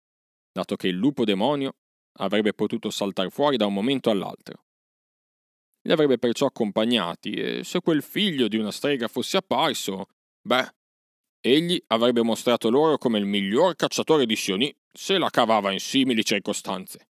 dato 0.51 0.77
che 0.77 0.89
il 0.89 0.97
lupo 0.97 1.25
demonio 1.25 1.77
avrebbe 2.19 2.55
potuto 2.55 2.89
saltare 2.89 3.29
fuori 3.29 3.59
da 3.59 3.67
un 3.67 3.75
momento 3.75 4.09
all'altro. 4.09 4.65
Li 5.83 5.93
avrebbe 5.93 6.19
perciò 6.19 6.47
accompagnati 6.47 7.33
e 7.33 7.63
se 7.63 7.81
quel 7.81 8.03
figlio 8.03 8.49
di 8.49 8.57
una 8.57 8.73
strega 8.73 9.09
fosse 9.09 9.37
apparso, 9.37 10.07
beh, 10.41 10.75
egli 11.41 11.81
avrebbe 11.89 12.23
mostrato 12.23 12.71
loro 12.71 12.97
come 12.97 13.19
il 13.19 13.27
miglior 13.27 13.77
cacciatore 13.77 14.25
di 14.25 14.37
Sioni 14.37 14.75
se 14.91 15.19
la 15.19 15.29
cavava 15.29 15.71
in 15.71 15.81
simili 15.81 16.25
circostanze. 16.25 17.09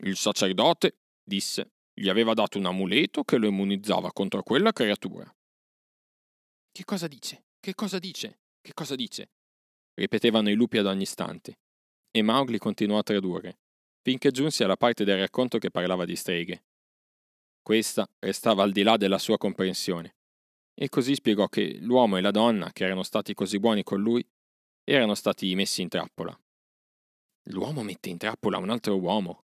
Il 0.00 0.16
sacerdote, 0.16 0.98
disse, 1.24 1.72
gli 1.98 2.08
aveva 2.08 2.32
dato 2.32 2.58
un 2.58 2.66
amuleto 2.66 3.24
che 3.24 3.38
lo 3.38 3.48
immunizzava 3.48 4.12
contro 4.12 4.42
quella 4.42 4.72
creatura. 4.72 5.30
Che 6.70 6.84
cosa 6.84 7.08
dice? 7.08 7.46
Che 7.58 7.74
cosa 7.74 7.98
dice? 7.98 8.38
Che 8.60 8.72
cosa 8.72 8.94
dice? 8.94 9.30
ripetevano 9.94 10.48
i 10.48 10.54
lupi 10.54 10.78
ad 10.78 10.86
ogni 10.86 11.02
istante. 11.02 11.58
E 12.10 12.22
Mowgli 12.22 12.58
continuò 12.58 12.98
a 12.98 13.02
tradurre, 13.02 13.58
finché 14.00 14.30
giunse 14.30 14.62
alla 14.62 14.76
parte 14.76 15.04
del 15.04 15.18
racconto 15.18 15.58
che 15.58 15.70
parlava 15.70 16.04
di 16.04 16.14
streghe. 16.14 16.64
Questa 17.60 18.08
restava 18.20 18.62
al 18.62 18.70
di 18.70 18.82
là 18.82 18.96
della 18.96 19.18
sua 19.18 19.36
comprensione. 19.36 20.16
E 20.72 20.88
così 20.88 21.14
spiegò 21.14 21.48
che 21.48 21.78
l'uomo 21.80 22.16
e 22.16 22.20
la 22.20 22.30
donna, 22.30 22.70
che 22.72 22.84
erano 22.84 23.02
stati 23.02 23.34
così 23.34 23.58
buoni 23.58 23.82
con 23.82 24.00
lui, 24.00 24.24
erano 24.84 25.14
stati 25.16 25.52
messi 25.56 25.82
in 25.82 25.88
trappola. 25.88 26.38
L'uomo 27.50 27.82
mette 27.82 28.08
in 28.08 28.18
trappola 28.18 28.58
un 28.58 28.70
altro 28.70 28.96
uomo? 28.96 29.46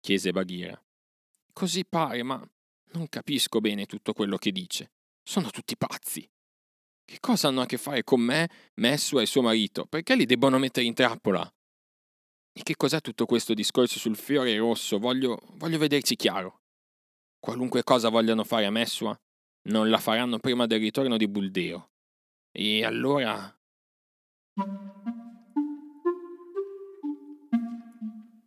chiese 0.00 0.32
Bagheera. 0.32 0.83
Così 1.54 1.84
pare, 1.86 2.24
ma 2.24 2.44
non 2.94 3.08
capisco 3.08 3.60
bene 3.60 3.86
tutto 3.86 4.12
quello 4.12 4.36
che 4.36 4.50
dice. 4.50 4.90
Sono 5.22 5.50
tutti 5.50 5.76
pazzi. 5.76 6.28
Che 7.04 7.20
cosa 7.20 7.46
hanno 7.46 7.60
a 7.60 7.66
che 7.66 7.78
fare 7.78 8.02
con 8.02 8.20
me, 8.20 8.50
Messua 8.74 9.22
e 9.22 9.26
suo 9.26 9.40
marito? 9.40 9.86
Perché 9.86 10.16
li 10.16 10.26
debbono 10.26 10.58
mettere 10.58 10.84
in 10.84 10.94
trappola? 10.94 11.48
E 12.52 12.62
che 12.64 12.74
cos'è 12.74 13.00
tutto 13.00 13.24
questo 13.24 13.54
discorso 13.54 14.00
sul 14.00 14.16
fiore 14.16 14.56
rosso? 14.56 14.98
Voglio, 14.98 15.38
voglio 15.52 15.78
vederci 15.78 16.16
chiaro. 16.16 16.62
Qualunque 17.38 17.84
cosa 17.84 18.08
vogliano 18.08 18.42
fare 18.42 18.66
a 18.66 18.70
Messua, 18.70 19.16
non 19.68 19.88
la 19.90 19.98
faranno 19.98 20.40
prima 20.40 20.66
del 20.66 20.80
ritorno 20.80 21.16
di 21.16 21.28
Buldeo. 21.28 21.90
E 22.50 22.84
allora... 22.84 23.56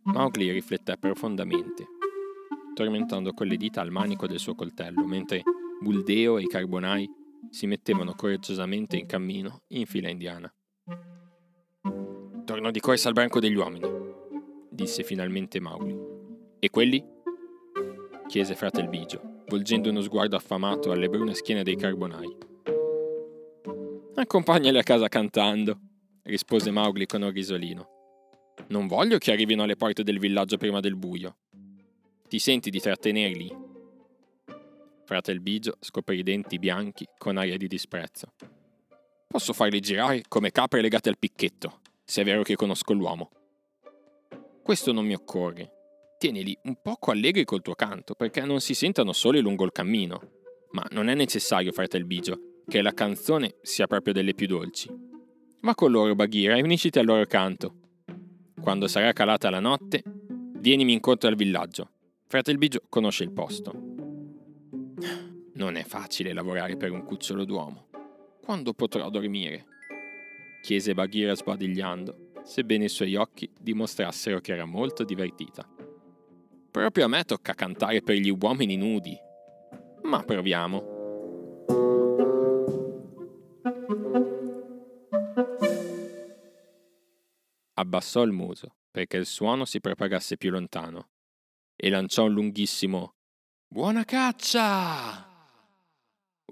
Mowgli 0.02 0.50
rifletté 0.50 0.96
profondamente, 0.98 1.86
tormentando 2.78 3.32
con 3.32 3.48
le 3.48 3.56
dita 3.56 3.80
al 3.80 3.90
manico 3.90 4.28
del 4.28 4.38
suo 4.38 4.54
coltello, 4.54 5.04
mentre 5.04 5.42
Buldeo 5.82 6.38
e 6.38 6.42
i 6.42 6.46
carbonai 6.46 7.10
si 7.50 7.66
mettevano 7.66 8.14
coraggiosamente 8.14 8.96
in 8.96 9.04
cammino 9.04 9.62
in 9.70 9.84
fila 9.84 10.08
indiana. 10.08 10.52
Torno 12.44 12.70
di 12.70 12.78
corsa 12.78 13.08
al 13.08 13.14
branco 13.14 13.40
degli 13.40 13.56
uomini, 13.56 13.90
disse 14.70 15.02
finalmente 15.02 15.58
Mowgli. 15.58 15.92
E 16.60 16.70
quelli? 16.70 17.04
chiese 18.28 18.54
frate 18.54 18.80
il 18.80 18.88
Bigio, 18.88 19.42
volgendo 19.48 19.90
uno 19.90 20.00
sguardo 20.00 20.36
affamato 20.36 20.92
alle 20.92 21.08
brune 21.08 21.34
schiene 21.34 21.64
dei 21.64 21.74
carbonai. 21.74 22.36
Accompagnali 24.14 24.78
a 24.78 24.84
casa 24.84 25.08
cantando, 25.08 25.80
rispose 26.22 26.70
Mowgli 26.70 27.06
con 27.06 27.22
un 27.22 27.32
risolino. 27.32 27.88
Non 28.68 28.86
voglio 28.86 29.18
che 29.18 29.32
arrivino 29.32 29.64
alle 29.64 29.74
porte 29.74 30.04
del 30.04 30.20
villaggio 30.20 30.58
prima 30.58 30.78
del 30.78 30.94
buio. 30.94 31.38
Ti 32.28 32.38
senti 32.38 32.68
di 32.68 32.78
trattenerli? 32.78 33.56
Frate 35.06 35.32
il 35.32 35.40
Bigio 35.40 35.76
scoprì 35.80 36.18
i 36.18 36.22
denti 36.22 36.58
bianchi 36.58 37.06
con 37.16 37.38
aria 37.38 37.56
di 37.56 37.66
disprezzo. 37.66 38.34
Posso 39.26 39.54
farli 39.54 39.80
girare 39.80 40.22
come 40.28 40.50
capre 40.50 40.82
legate 40.82 41.08
al 41.08 41.16
picchetto, 41.18 41.80
se 42.04 42.20
è 42.20 42.24
vero 42.26 42.42
che 42.42 42.54
conosco 42.54 42.92
l'uomo. 42.92 43.30
Questo 44.62 44.92
non 44.92 45.06
mi 45.06 45.14
occorre, 45.14 45.72
tienili 46.18 46.54
un 46.64 46.76
poco 46.82 47.12
allegri 47.12 47.44
col 47.44 47.62
tuo 47.62 47.74
canto, 47.74 48.12
perché 48.12 48.42
non 48.42 48.60
si 48.60 48.74
sentano 48.74 49.14
soli 49.14 49.40
lungo 49.40 49.64
il 49.64 49.72
cammino. 49.72 50.20
Ma 50.72 50.84
non 50.90 51.08
è 51.08 51.14
necessario, 51.14 51.72
fratello 51.72 52.04
Bigio, 52.04 52.62
che 52.68 52.82
la 52.82 52.92
canzone 52.92 53.54
sia 53.62 53.86
proprio 53.86 54.12
delle 54.12 54.34
più 54.34 54.46
dolci. 54.46 54.90
Ma 55.62 55.74
con 55.74 55.90
loro, 55.90 56.14
Bagheera, 56.14 56.56
e 56.56 56.62
unisciti 56.62 56.98
al 56.98 57.06
loro 57.06 57.24
canto. 57.24 57.74
Quando 58.60 58.86
sarà 58.86 59.14
calata 59.14 59.48
la 59.48 59.60
notte, 59.60 60.02
vienimi 60.58 60.92
incontro 60.92 61.30
al 61.30 61.34
villaggio. 61.34 61.92
Fratel 62.30 62.58
Bigio 62.58 62.82
conosce 62.90 63.24
il 63.24 63.32
posto. 63.32 63.72
Non 65.54 65.76
è 65.76 65.82
facile 65.82 66.34
lavorare 66.34 66.76
per 66.76 66.90
un 66.90 67.02
cucciolo 67.02 67.46
d'uomo. 67.46 67.88
Quando 68.44 68.74
potrò 68.74 69.08
dormire? 69.08 69.64
chiese 70.60 70.92
Bagheera 70.92 71.34
sbadigliando, 71.34 72.32
sebbene 72.42 72.84
i 72.84 72.90
suoi 72.90 73.14
occhi 73.14 73.50
dimostrassero 73.58 74.40
che 74.40 74.52
era 74.52 74.66
molto 74.66 75.04
divertita. 75.04 75.66
Proprio 76.70 77.06
a 77.06 77.08
me 77.08 77.24
tocca 77.24 77.54
cantare 77.54 78.02
per 78.02 78.16
gli 78.16 78.28
uomini 78.28 78.76
nudi. 78.76 79.16
Ma 80.02 80.22
proviamo. 80.22 80.96
Abbassò 87.72 88.22
il 88.22 88.32
muso 88.32 88.74
perché 88.90 89.16
il 89.16 89.24
suono 89.24 89.64
si 89.64 89.80
propagasse 89.80 90.36
più 90.36 90.50
lontano 90.50 91.08
e 91.80 91.88
lanciò 91.90 92.24
un 92.24 92.32
lunghissimo 92.32 93.14
Buona 93.70 94.04
caccia! 94.04 95.26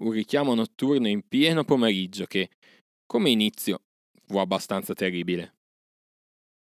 Un 0.01 0.11
richiamo 0.11 0.53
notturno 0.53 1.07
in 1.07 1.27
pieno 1.27 1.63
pomeriggio 1.65 2.25
che, 2.25 2.51
come 3.05 3.31
inizio, 3.31 3.81
fu 4.27 4.37
abbastanza 4.37 4.93
terribile. 4.93 5.55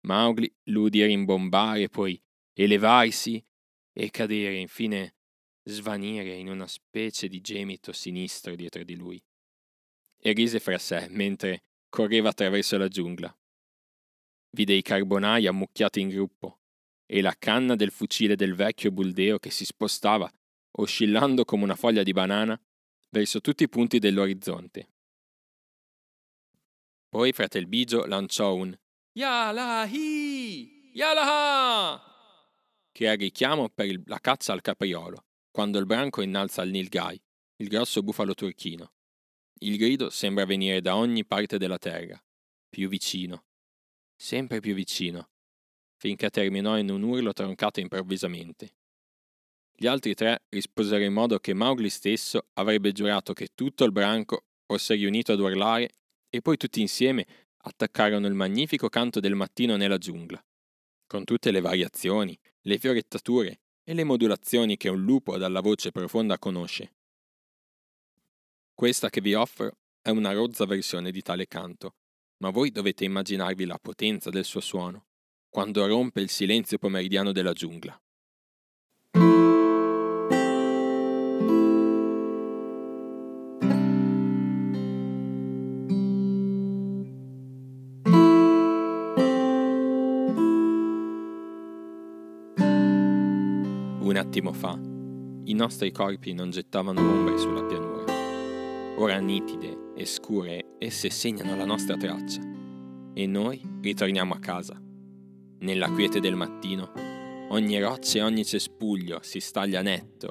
Mowgli 0.07 0.51
l'udì 0.65 1.05
rimbombare, 1.05 1.91
poi 1.91 2.21
elevarsi 2.55 3.45
e 3.93 4.11
cadere, 4.11 4.57
infine 4.57 5.17
svanire 5.63 6.35
in 6.35 6.49
una 6.49 6.67
specie 6.67 7.29
di 7.29 7.43
gemito 7.43 7.93
sinistro 7.93 8.57
dietro 8.57 8.83
di 8.83 8.97
lui. 8.97 9.23
E 10.19 10.33
rise 10.33 10.59
fra 10.59 10.79
sé 10.79 11.07
mentre 11.11 11.65
correva 11.91 12.31
attraverso 12.31 12.79
la 12.79 12.89
giungla. 12.89 13.37
Vide 14.53 14.73
i 14.73 14.83
carbonai 14.83 15.47
ammucchiati 15.47 16.01
in 16.01 16.09
gruppo 16.09 16.61
e 17.07 17.21
la 17.21 17.35
canna 17.39 17.77
del 17.77 17.91
fucile 17.91 18.37
del 18.37 18.55
vecchio 18.55 18.91
buldeo 18.91 19.39
che 19.39 19.51
si 19.51 19.65
spostava, 19.65 20.31
oscillando 20.79 21.45
come 21.45 21.65
una 21.65 21.77
foglia 21.77 22.03
di 22.03 22.13
banana, 22.13 22.61
verso 23.11 23.41
tutti 23.41 23.63
i 23.63 23.69
punti 23.69 23.99
dell'orizzonte. 23.99 24.91
Poi 27.09 27.33
Fratel 27.33 27.67
Bigio 27.67 28.05
lanciò 28.05 28.55
un 28.55 28.77
Yalahi! 29.13 30.91
Yalaha! 30.93 32.15
che 32.97 33.09
è 33.09 33.13
il 33.13 33.19
richiamo 33.19 33.69
per 33.69 34.01
la 34.07 34.19
caccia 34.21 34.55
al 34.55 34.63
capriolo, 34.63 35.27
quando 35.51 35.79
il 35.79 35.85
branco 35.85 36.23
innalza 36.23 36.63
il 36.63 36.71
Nilgai, 36.71 37.23
il 37.57 37.69
grosso 37.69 38.03
bufalo 38.03 38.33
turchino. 38.33 38.95
Il 39.59 39.77
grido 39.77 40.09
sembra 40.09 40.47
venire 40.47 40.81
da 40.81 40.97
ogni 40.97 41.27
parte 41.27 41.59
della 41.59 41.77
terra, 41.77 42.19
più 42.71 42.89
vicino, 42.89 43.45
sempre 44.15 44.61
più 44.61 44.75
vicino, 44.75 45.29
finché 45.97 46.31
terminò 46.31 46.79
in 46.79 46.91
un 46.91 47.03
urlo 47.03 47.33
troncato 47.33 47.81
improvvisamente. 47.81 48.75
Gli 49.75 49.87
altri 49.87 50.15
tre 50.15 50.45
risposero 50.49 51.05
in 51.05 51.13
modo 51.13 51.39
che 51.39 51.53
Mowgli 51.53 51.91
stesso 51.91 52.47
avrebbe 52.55 52.93
giurato 52.93 53.33
che 53.33 53.49
tutto 53.55 53.85
il 53.85 53.93
branco 53.93 54.45
fosse 54.65 54.95
riunito 54.95 55.33
ad 55.33 55.41
urlare 55.41 55.91
e 56.31 56.41
poi 56.41 56.57
tutti 56.57 56.81
insieme 56.81 57.27
attaccarono 57.59 58.27
il 58.27 58.35
magnifico 58.35 58.89
canto 58.89 59.21
del 59.21 59.35
mattino 59.35 59.77
nella 59.77 59.99
giungla, 59.99 60.43
con 61.07 61.25
tutte 61.25 61.51
le 61.51 61.61
variazioni, 61.61 62.39
le 62.63 62.79
fiorettature 62.79 63.61
e 63.85 63.95
le 63.95 64.05
modulazioni 64.05 64.77
che 64.77 64.89
un 64.89 65.03
lupo 65.03 65.37
dalla 65.37 65.61
voce 65.61 65.93
profonda 65.93 66.39
conosce. 66.39 66.95
Questa 68.75 69.11
che 69.11 69.21
vi 69.21 69.35
offro 69.35 69.79
è 70.01 70.11
una 70.11 70.33
rozza 70.33 70.65
versione 70.65 71.11
di 71.11 71.23
tale 71.23 71.47
canto, 71.47 71.97
ma 72.39 72.51
voi 72.51 72.71
dovete 72.71 73.05
immaginarvi 73.05 73.65
la 73.65 73.79
potenza 73.79 74.31
del 74.31 74.45
suo 74.45 74.61
suono, 74.61 75.07
quando 75.57 75.87
rompe 75.87 76.21
il 76.21 76.29
silenzio 76.29 76.77
pomeridiano 76.77 77.33
della 77.33 77.55
giungla. 77.55 77.99
Un 94.03 94.15
attimo 94.15 94.53
fa, 94.53 94.79
i 95.45 95.55
nostri 95.55 95.91
corpi 95.91 96.35
non 96.35 96.51
gettavano 96.51 97.01
ombre 97.01 97.39
sulla 97.39 97.65
pianura. 97.65 98.05
Ora 98.99 99.17
nitide 99.21 99.95
e 99.97 100.05
scure, 100.05 100.77
esse 100.79 101.09
segnano 101.09 101.57
la 101.57 101.65
nostra 101.65 101.97
traccia. 101.97 102.43
E 103.15 103.27
noi 103.27 103.59
ritorniamo 103.81 104.35
a 104.35 104.39
casa. 104.39 104.85
Nella 105.67 105.91
quiete 105.91 106.21
del 106.21 106.37
mattino, 106.37 106.93
ogni 107.49 107.81
roccia 107.81 108.19
e 108.19 108.23
ogni 108.23 108.45
cespuglio 108.45 109.19
si 109.23 109.41
staglia 109.41 109.83
netto, 109.83 110.29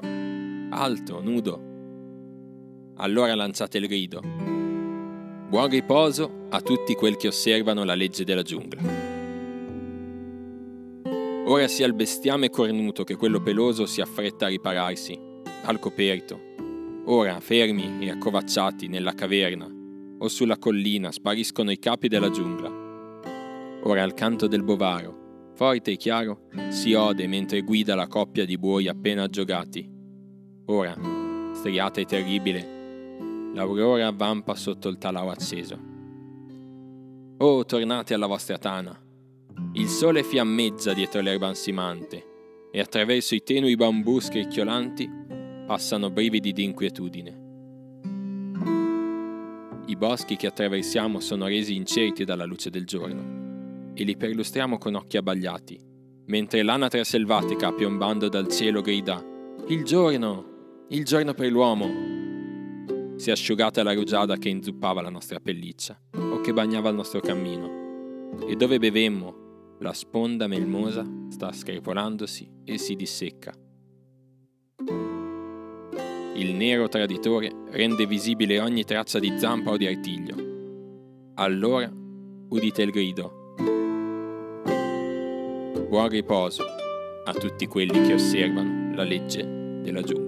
alto, 0.70 1.20
nudo. 1.20 2.94
Allora 2.96 3.34
lanciate 3.34 3.76
il 3.76 3.86
grido. 3.86 4.22
Buon 4.22 5.68
riposo 5.68 6.46
a 6.48 6.62
tutti 6.62 6.94
quelli 6.94 7.16
che 7.16 7.28
osservano 7.28 7.84
la 7.84 7.94
legge 7.94 8.24
della 8.24 8.40
giungla. 8.40 8.80
Ora 11.44 11.68
sia 11.68 11.86
il 11.86 11.92
bestiame 11.92 12.48
cornuto 12.48 13.04
che 13.04 13.16
quello 13.16 13.42
peloso 13.42 13.84
si 13.84 14.00
affretta 14.00 14.46
a 14.46 14.48
ripararsi, 14.48 15.20
al 15.64 15.78
coperto. 15.78 16.40
Ora, 17.04 17.40
fermi 17.40 17.98
e 18.00 18.08
accovacciati 18.08 18.88
nella 18.88 19.12
caverna 19.12 19.70
o 20.18 20.28
sulla 20.28 20.56
collina, 20.56 21.12
spariscono 21.12 21.70
i 21.70 21.78
capi 21.78 22.08
della 22.08 22.30
giungla. 22.30 22.84
Ora 23.82 24.02
al 24.02 24.14
canto 24.14 24.46
del 24.46 24.62
bovaro, 24.62 25.24
forte 25.56 25.92
e 25.92 25.96
chiaro, 25.96 26.48
si 26.68 26.92
ode 26.92 27.26
mentre 27.26 27.62
guida 27.62 27.94
la 27.94 28.06
coppia 28.06 28.44
di 28.44 28.58
buoi 28.58 28.88
appena 28.88 29.22
aggiogati. 29.22 29.90
Ora, 30.66 30.94
striata 31.54 31.98
e 31.98 32.04
terribile, 32.04 33.54
l'aurora 33.54 34.08
avvampa 34.08 34.54
sotto 34.54 34.88
il 34.90 34.98
talao 34.98 35.30
acceso. 35.30 35.78
Oh, 37.38 37.64
tornate 37.64 38.12
alla 38.12 38.26
vostra 38.26 38.58
tana, 38.58 39.00
il 39.72 39.88
sole 39.88 40.22
fiammeggia 40.22 40.92
dietro 40.92 41.22
l'erba 41.22 41.46
ansimante 41.46 42.68
e 42.70 42.78
attraverso 42.78 43.34
i 43.34 43.42
tenui 43.42 43.76
bambù 43.76 44.20
scricchiolanti 44.20 45.10
passano 45.66 46.10
brividi 46.10 46.52
di 46.52 46.64
inquietudine. 46.64 47.44
I 49.86 49.96
boschi 49.96 50.36
che 50.36 50.48
attraversiamo 50.48 51.18
sono 51.18 51.46
resi 51.46 51.74
incerti 51.74 52.24
dalla 52.24 52.44
luce 52.44 52.68
del 52.68 52.84
giorno 52.84 53.45
e 53.96 54.04
li 54.04 54.16
perlustriamo 54.16 54.76
con 54.76 54.94
occhi 54.94 55.16
abbagliati, 55.16 55.80
mentre 56.26 56.62
l'anatra 56.62 57.02
selvatica 57.02 57.72
piombando 57.72 58.28
dal 58.28 58.48
cielo 58.48 58.82
grida 58.82 59.24
Il 59.68 59.84
giorno! 59.84 60.84
Il 60.90 61.04
giorno 61.04 61.32
per 61.32 61.50
l'uomo! 61.50 63.16
Si 63.16 63.30
è 63.30 63.32
asciugata 63.32 63.82
la 63.82 63.94
rugiada 63.94 64.36
che 64.36 64.50
inzuppava 64.50 65.00
la 65.00 65.08
nostra 65.08 65.40
pelliccia 65.40 65.98
o 66.14 66.40
che 66.42 66.52
bagnava 66.52 66.90
il 66.90 66.96
nostro 66.96 67.20
cammino. 67.20 68.36
E 68.46 68.54
dove 68.54 68.78
bevemmo, 68.78 69.76
la 69.80 69.94
sponda 69.94 70.46
melmosa 70.46 71.04
sta 71.30 71.50
screpolandosi 71.50 72.48
e 72.64 72.76
si 72.76 72.94
dissecca. 72.94 73.54
Il 76.34 76.54
nero 76.54 76.88
traditore 76.88 77.50
rende 77.70 78.06
visibile 78.06 78.60
ogni 78.60 78.84
traccia 78.84 79.18
di 79.18 79.32
zampa 79.38 79.70
o 79.70 79.76
di 79.78 79.86
artiglio. 79.86 80.36
Allora 81.36 81.90
udite 82.48 82.82
il 82.82 82.90
grido. 82.90 83.45
Buon 85.88 86.08
riposo 86.08 86.64
a 87.24 87.32
tutti 87.32 87.66
quelli 87.66 88.06
che 88.06 88.14
osservano 88.14 88.94
la 88.94 89.04
legge 89.04 89.42
della 89.82 90.02
giungla. 90.02 90.26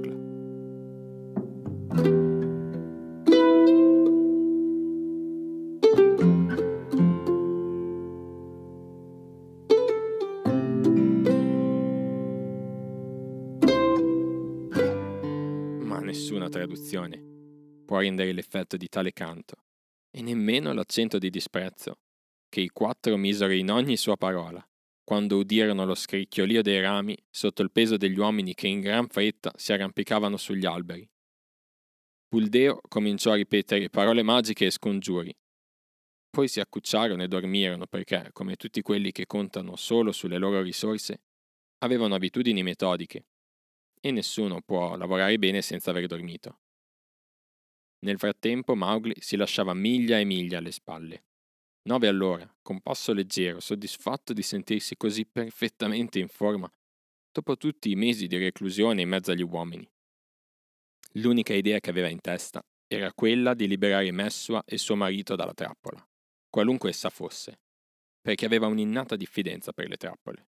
traduzione 16.89 17.23
può 17.85 17.99
rendere 17.99 18.33
l'effetto 18.33 18.77
di 18.77 18.89
tale 18.89 19.13
canto, 19.13 19.57
e 20.11 20.23
nemmeno 20.23 20.73
l'accento 20.73 21.19
di 21.19 21.31
disprezzo, 21.31 22.01
che 22.49 22.61
i 22.61 22.69
quattro 22.69 23.17
misero 23.17 23.53
in 23.53 23.71
ogni 23.71 23.97
sua 23.97 24.17
parola, 24.17 24.67
quando 25.09 25.39
udirono 25.39 25.87
lo 25.87 25.95
scricchiolio 25.95 26.61
dei 26.61 26.83
rami 26.83 27.17
sotto 27.31 27.63
il 27.63 27.71
peso 27.71 27.97
degli 27.97 28.19
uomini 28.19 28.53
che 28.53 28.67
in 28.67 28.81
gran 28.81 29.09
fretta 29.09 29.51
si 29.57 29.73
arrampicavano 29.73 30.37
sugli 30.37 30.67
alberi. 30.67 31.09
Buldeo 32.29 32.83
cominciò 32.87 33.31
a 33.31 33.37
ripetere 33.37 33.89
parole 33.89 34.23
magiche 34.23 34.67
e 34.67 34.71
scongiuri. 34.71 35.35
Poi 36.29 36.47
si 36.47 36.61
accucciarono 36.61 37.23
e 37.23 37.27
dormirono 37.27 37.87
perché, 37.87 38.29
come 38.35 38.57
tutti 38.57 38.83
quelli 38.83 39.11
che 39.11 39.25
contano 39.25 39.77
solo 39.77 40.13
sulle 40.13 40.37
loro 40.37 40.61
risorse, 40.61 41.23
avevano 41.79 42.15
abitudini 42.15 42.63
metodiche 42.63 43.29
e 43.99 44.11
nessuno 44.11 44.61
può 44.61 44.95
lavorare 44.95 45.39
bene 45.39 45.63
senza 45.63 45.89
aver 45.89 46.07
dormito. 46.07 46.61
Nel 48.01 48.19
frattempo 48.19 48.77
Mowgli 48.77 49.15
si 49.17 49.37
lasciava 49.37 49.73
miglia 49.73 50.19
e 50.19 50.25
miglia 50.25 50.59
alle 50.59 50.71
spalle. 50.71 51.25
Nove 51.89 52.07
all'ora, 52.07 52.47
con 52.61 52.83
passo 52.83 53.15
leggero, 53.15 53.61
soddisfatto 53.61 54.35
di 54.35 54.43
sentirsi 54.43 54.95
così 54.99 55.25
perfettamente 55.25 56.19
in 56.19 56.29
forma, 56.29 56.71
dopo 57.33 57.57
tutti 57.57 57.91
i 57.91 57.95
mesi 57.95 58.27
di 58.27 58.37
reclusione 58.37 59.01
in 59.01 59.09
mezzo 59.09 59.31
agli 59.31 59.43
uomini. 59.43 59.91
L'unica 61.13 61.55
idea 61.55 61.81
che 61.81 61.89
aveva 61.89 62.09
in 62.09 62.21
testa 62.21 62.63
era 62.87 63.15
quella 63.15 63.55
di 63.55 63.67
liberare 63.67 64.11
Messua 64.11 64.63
e 64.67 64.77
suo 64.77 64.97
marito 64.97 65.35
dalla 65.35 65.55
trappola, 65.55 66.07
qualunque 66.51 66.91
essa 66.91 67.09
fosse, 67.09 67.63
perché 68.21 68.45
aveva 68.45 68.67
un'innata 68.67 69.17
diffidenza 69.17 69.73
per 69.73 69.89
le 69.89 69.97
trappole. 69.97 70.49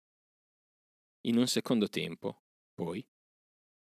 In 1.22 1.38
un 1.38 1.46
secondo 1.46 1.88
tempo, 1.88 2.42
poi, 2.74 3.02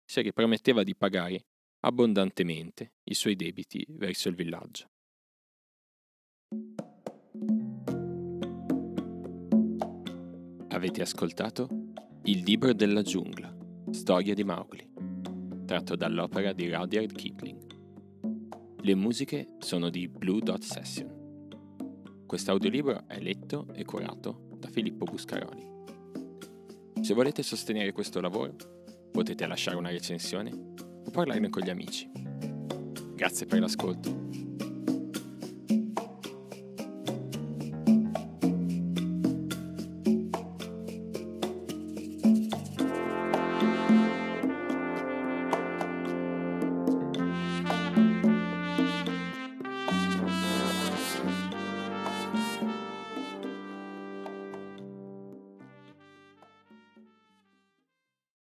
si 0.04 0.22
riprometteva 0.22 0.82
di 0.82 0.96
pagare 0.96 1.46
abbondantemente 1.82 2.96
i 3.04 3.14
suoi 3.14 3.36
debiti 3.36 3.86
verso 3.90 4.28
il 4.28 4.34
villaggio. 4.34 4.90
Avete 10.78 11.02
ascoltato 11.02 11.68
Il 12.26 12.44
libro 12.44 12.72
della 12.72 13.02
giungla, 13.02 13.52
storia 13.90 14.36
di 14.36 14.44
Mowgli, 14.44 14.88
tratto 15.66 15.96
dall'opera 15.96 16.54
di 16.54 16.72
Rudyard 16.72 17.14
Kipling. 17.14 17.66
Le 18.82 18.94
musiche 18.94 19.56
sono 19.58 19.90
di 19.90 20.08
Blue 20.08 20.40
Dot 20.40 20.62
Session. 20.62 22.28
Questo 22.28 22.52
audiolibro 22.52 23.08
è 23.08 23.20
letto 23.20 23.74
e 23.74 23.86
curato 23.86 24.50
da 24.60 24.68
Filippo 24.68 25.06
Buscaroli. 25.06 25.68
Se 27.02 27.16
volete 27.16 27.42
sostenere 27.42 27.92
questo 27.92 28.22
lavoro, 28.22 28.56
potete 29.12 29.48
lasciare 29.48 29.78
una 29.78 29.90
recensione 29.90 30.52
o 30.54 31.10
parlarne 31.10 31.50
con 31.50 31.64
gli 31.64 31.72
amici. 31.72 32.08
Grazie 33.16 33.48
per 33.48 33.62
l'ascolto 33.62 34.27